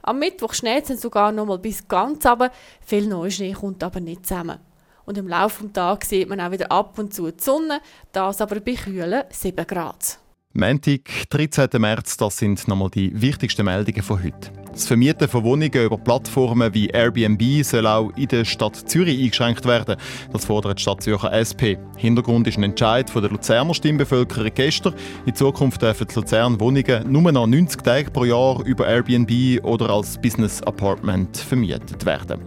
Am 0.02 0.20
Mittwoch 0.20 0.54
schneit 0.54 0.88
es 0.88 1.02
sogar 1.02 1.32
noch 1.32 1.44
mal 1.44 1.58
bis 1.58 1.88
ganz 1.88 2.24
runter. 2.24 2.52
Viel 2.80 3.08
Neuschnee 3.08 3.52
kommt 3.52 3.82
aber 3.82 3.98
nicht 3.98 4.26
zusammen. 4.26 4.69
Und 5.04 5.18
im 5.18 5.28
Laufe 5.28 5.64
des 5.64 5.72
Tages 5.72 6.08
sieht 6.08 6.28
man 6.28 6.40
auch 6.40 6.50
wieder 6.50 6.70
ab 6.70 6.98
und 6.98 7.12
zu 7.14 7.30
die 7.30 7.42
Sonne, 7.42 7.80
das 8.12 8.40
aber 8.40 8.60
bei 8.60 8.74
kühlen 8.74 9.24
7 9.30 9.66
Grad. 9.66 10.18
Montag, 10.52 11.08
13. 11.30 11.68
März, 11.80 12.16
das 12.16 12.38
sind 12.38 12.66
nochmal 12.66 12.90
die 12.90 13.12
wichtigsten 13.14 13.64
Meldungen 13.64 14.02
von 14.02 14.20
heute. 14.20 14.50
Das 14.72 14.84
Vermieten 14.84 15.28
von 15.28 15.44
Wohnungen 15.44 15.84
über 15.84 15.96
Plattformen 15.96 16.74
wie 16.74 16.88
Airbnb 16.88 17.64
soll 17.64 17.86
auch 17.86 18.10
in 18.16 18.26
der 18.26 18.44
Stadt 18.44 18.74
Zürich 18.74 19.22
eingeschränkt 19.22 19.64
werden. 19.64 19.94
Das 20.32 20.44
fordert 20.44 20.78
die 20.78 20.82
Stadt 20.82 21.04
Zürcher 21.04 21.32
SP. 21.38 21.78
Hintergrund 21.96 22.48
ist 22.48 22.58
ein 22.58 22.64
Entscheid 22.64 23.08
von 23.08 23.22
der 23.22 23.30
Luzerner 23.30 23.74
Stimmbevölkerung 23.74 24.50
gestern. 24.52 24.94
In 25.24 25.36
Zukunft 25.36 25.82
dürfen 25.82 26.08
die 26.08 26.14
Luzern 26.16 26.58
Wohnungen 26.58 27.12
nur 27.12 27.30
noch 27.30 27.46
90 27.46 27.82
Tage 27.82 28.10
pro 28.10 28.24
Jahr 28.24 28.64
über 28.64 28.88
Airbnb 28.88 29.64
oder 29.64 29.90
als 29.90 30.20
Business 30.20 30.60
Apartment 30.62 31.36
vermietet 31.36 32.04
werden. 32.04 32.40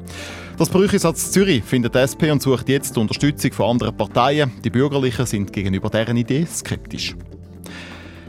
Das 0.55 0.69
Brüchensatz 0.69 1.31
Zürich 1.31 1.63
findet 1.63 1.95
die 1.95 1.99
SP 2.05 2.29
und 2.29 2.39
sucht 2.39 2.69
jetzt 2.69 2.95
die 2.95 2.99
Unterstützung 2.99 3.51
von 3.53 3.71
anderen 3.71 3.97
Parteien. 3.97 4.51
Die 4.63 4.69
Bürgerlichen 4.69 5.25
sind 5.25 5.51
gegenüber 5.51 5.89
deren 5.89 6.15
Idee 6.15 6.45
skeptisch. 6.45 7.15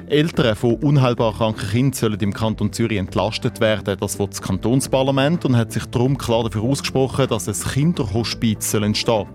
Eltern 0.06 0.56
von 0.56 0.76
unheilbar 0.76 1.34
kranken 1.34 1.68
Kindern 1.68 1.92
sollen 1.92 2.20
im 2.20 2.32
Kanton 2.32 2.72
Zürich 2.72 2.98
entlastet 2.98 3.60
werden. 3.60 3.98
Das 4.00 4.18
will 4.18 4.28
das 4.28 4.40
Kantonsparlament 4.40 5.44
und 5.44 5.56
hat 5.56 5.72
sich 5.72 5.84
darum 5.86 6.16
klar 6.16 6.44
dafür 6.44 6.62
ausgesprochen, 6.62 7.26
dass 7.28 7.46
ein 7.46 7.72
Kinderhospiz 7.72 8.72
entstehen 8.72 8.94
soll. 8.94 9.26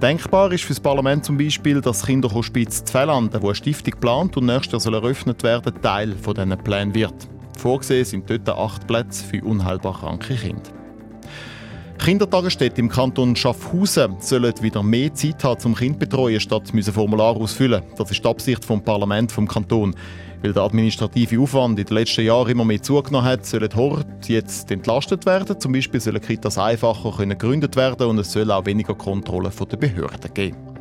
Denkbar 0.00 0.50
ist 0.52 0.64
für 0.64 0.74
das 0.74 0.80
Parlament 0.80 1.24
zum 1.24 1.38
Beispiel, 1.38 1.80
dass 1.80 1.98
das 1.98 2.06
Kinderhospiz 2.06 2.84
Zellanden, 2.84 3.40
wo 3.40 3.48
eine 3.48 3.54
Stiftung 3.54 3.94
plant 4.00 4.36
und 4.36 4.46
nächstes 4.46 4.84
Jahr 4.84 4.94
eröffnet 4.94 5.44
werden, 5.44 5.80
Teil 5.80 6.16
von 6.16 6.34
diesen 6.34 6.58
Plänen 6.58 6.94
wird. 6.94 7.14
Vorgesehen 7.56 8.04
sind 8.04 8.28
dort 8.28 8.48
acht 8.48 8.86
Plätze 8.88 9.24
für 9.24 9.44
unheilbar 9.44 10.00
kranke 10.00 10.34
Kinder. 10.34 10.81
Kindertagesstätten 12.02 12.86
im 12.86 12.88
Kanton 12.88 13.36
Schaffhausen 13.36 14.16
sollen 14.18 14.52
wieder 14.60 14.82
mehr 14.82 15.14
Zeit 15.14 15.44
haben 15.44 15.60
zum 15.60 15.76
Kind 15.76 16.00
betreuen, 16.00 16.40
statt 16.40 16.74
müssen 16.74 16.92
Formular 16.92 17.36
ausfüllen. 17.36 17.84
Das 17.96 18.10
ist 18.10 18.24
die 18.24 18.28
Absicht 18.28 18.64
vom 18.64 18.82
Parlament 18.82 19.30
vom 19.30 19.46
Kanton. 19.46 19.94
Weil 20.42 20.52
der 20.52 20.64
administrative 20.64 21.38
Aufwand 21.40 21.78
in 21.78 21.86
den 21.86 21.94
letzten 21.94 22.24
Jahren 22.24 22.50
immer 22.50 22.64
mehr 22.64 22.82
zugenommen 22.82 23.24
hat, 23.24 23.46
sollen 23.46 23.72
Hort 23.76 24.28
jetzt 24.28 24.72
entlastet 24.72 25.26
werden. 25.26 25.60
Zum 25.60 25.70
Beispiel 25.70 26.00
sollen 26.00 26.20
Kitas 26.20 26.58
einfacher 26.58 27.24
gegründet 27.24 27.76
werden 27.76 28.08
und 28.08 28.18
es 28.18 28.32
soll 28.32 28.50
auch 28.50 28.66
weniger 28.66 28.96
Kontrollen 28.96 29.52
von 29.52 29.68
den 29.68 29.78
Behörden 29.78 30.34
geben. 30.34 30.71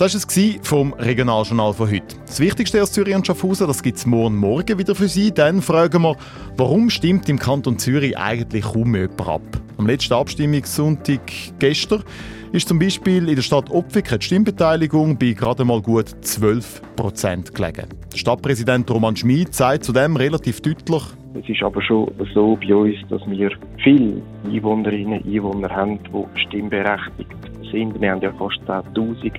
Das 0.00 0.14
war 0.14 0.34
es 0.34 0.58
vom 0.66 0.94
Regionaljournal 0.94 1.74
von 1.74 1.90
heute. 1.90 2.16
Das 2.24 2.40
Wichtigste 2.40 2.82
aus 2.82 2.90
Zürich 2.90 3.14
und 3.14 3.26
Schaffhausen, 3.26 3.66
das 3.66 3.82
gibt 3.82 3.98
es 3.98 4.06
morgen 4.06 4.34
Morgen 4.34 4.78
wieder 4.78 4.94
für 4.94 5.08
Sie. 5.08 5.30
Dann 5.30 5.60
fragen 5.60 6.00
wir, 6.00 6.16
warum 6.56 6.88
stimmt 6.88 7.28
im 7.28 7.38
Kanton 7.38 7.78
Zürich 7.78 8.16
eigentlich 8.16 8.64
kaum 8.64 8.94
jemand 8.94 9.20
ab? 9.20 9.42
Am 9.76 9.86
letzten 9.86 10.14
Abstimmungssonntag 10.14 11.20
gestern 11.58 12.02
ist 12.50 12.68
zum 12.68 12.78
Beispiel 12.78 13.28
in 13.28 13.34
der 13.34 13.42
Stadt 13.42 13.70
Opfiken 13.70 14.18
die 14.18 14.24
Stimmbeteiligung 14.24 15.18
bei 15.18 15.32
gerade 15.32 15.66
mal 15.66 15.82
gut 15.82 16.08
12 16.22 16.80
Prozent 16.96 17.54
gelegen. 17.54 17.84
Der 18.10 18.16
Stadtpräsident 18.16 18.90
Roman 18.90 19.16
Schmid 19.16 19.54
sagt 19.54 19.84
zudem 19.84 20.16
relativ 20.16 20.62
deutlich, 20.62 21.02
es 21.34 21.48
ist 21.48 21.62
aber 21.62 21.80
schon 21.82 22.10
so 22.34 22.56
bei 22.56 22.74
uns, 22.74 22.96
dass 23.08 23.20
wir 23.26 23.50
viele 23.84 24.22
Einwohnerinnen 24.44 25.20
und 25.20 25.26
Einwohner 25.26 25.68
haben, 25.68 26.00
die 26.02 26.40
stimmberechtigt 26.40 27.49
sind. 27.70 28.00
Wir 28.00 28.12
haben 28.12 28.20
ja 28.20 28.32
fast 28.32 28.58
10.000. 28.66 29.32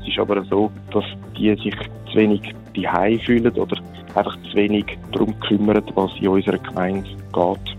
Es 0.00 0.08
ist 0.08 0.18
aber 0.18 0.42
so, 0.44 0.70
dass 0.92 1.04
die 1.36 1.54
sich 1.56 1.74
zu 2.10 2.18
wenig 2.18 2.54
daheim 2.76 3.18
fühlen 3.20 3.52
oder 3.52 3.76
einfach 4.14 4.36
zu 4.50 4.54
wenig 4.54 4.98
darum 5.12 5.38
kümmern, 5.40 5.82
was 5.94 6.10
in 6.20 6.28
unserer 6.28 6.58
Gemeinde 6.58 7.08
geht 7.32 7.76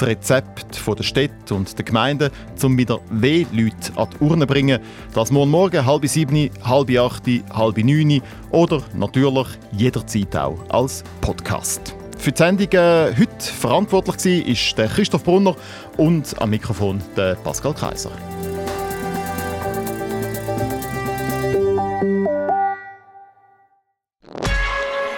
das 0.00 0.08
Rezept 0.08 0.74
von 0.74 0.96
der 0.96 1.04
Stadt 1.04 1.52
und 1.52 1.76
der 1.78 1.84
Gemeinde, 1.84 2.30
um 2.62 2.76
wieder 2.76 2.98
weh 3.10 3.46
Leute 3.52 3.92
an 3.96 4.08
die 4.12 4.24
Urne 4.24 4.46
zu 4.46 4.52
bringen. 4.52 4.80
Das 5.14 5.30
morgen 5.30 5.50
morgen, 5.52 5.86
halb 5.86 6.04
sieben, 6.06 6.50
halb 6.64 6.90
acht, 6.98 7.22
halb 7.52 7.78
neun 7.78 8.20
oder 8.50 8.82
natürlich 8.94 9.46
jederzeit 9.72 10.36
auch 10.36 10.58
als 10.70 11.04
Podcast. 11.20 11.94
Für 12.18 12.32
die 12.32 12.38
Sendung 12.38 12.72
äh, 12.72 13.12
heute 13.16 13.40
verantwortlich 13.40 14.76
war 14.76 14.86
Christoph 14.86 15.24
Brunner 15.24 15.54
und 15.96 16.40
am 16.40 16.50
Mikrofon 16.50 17.00
Pascal 17.44 17.74
Kaiser. 17.74 18.10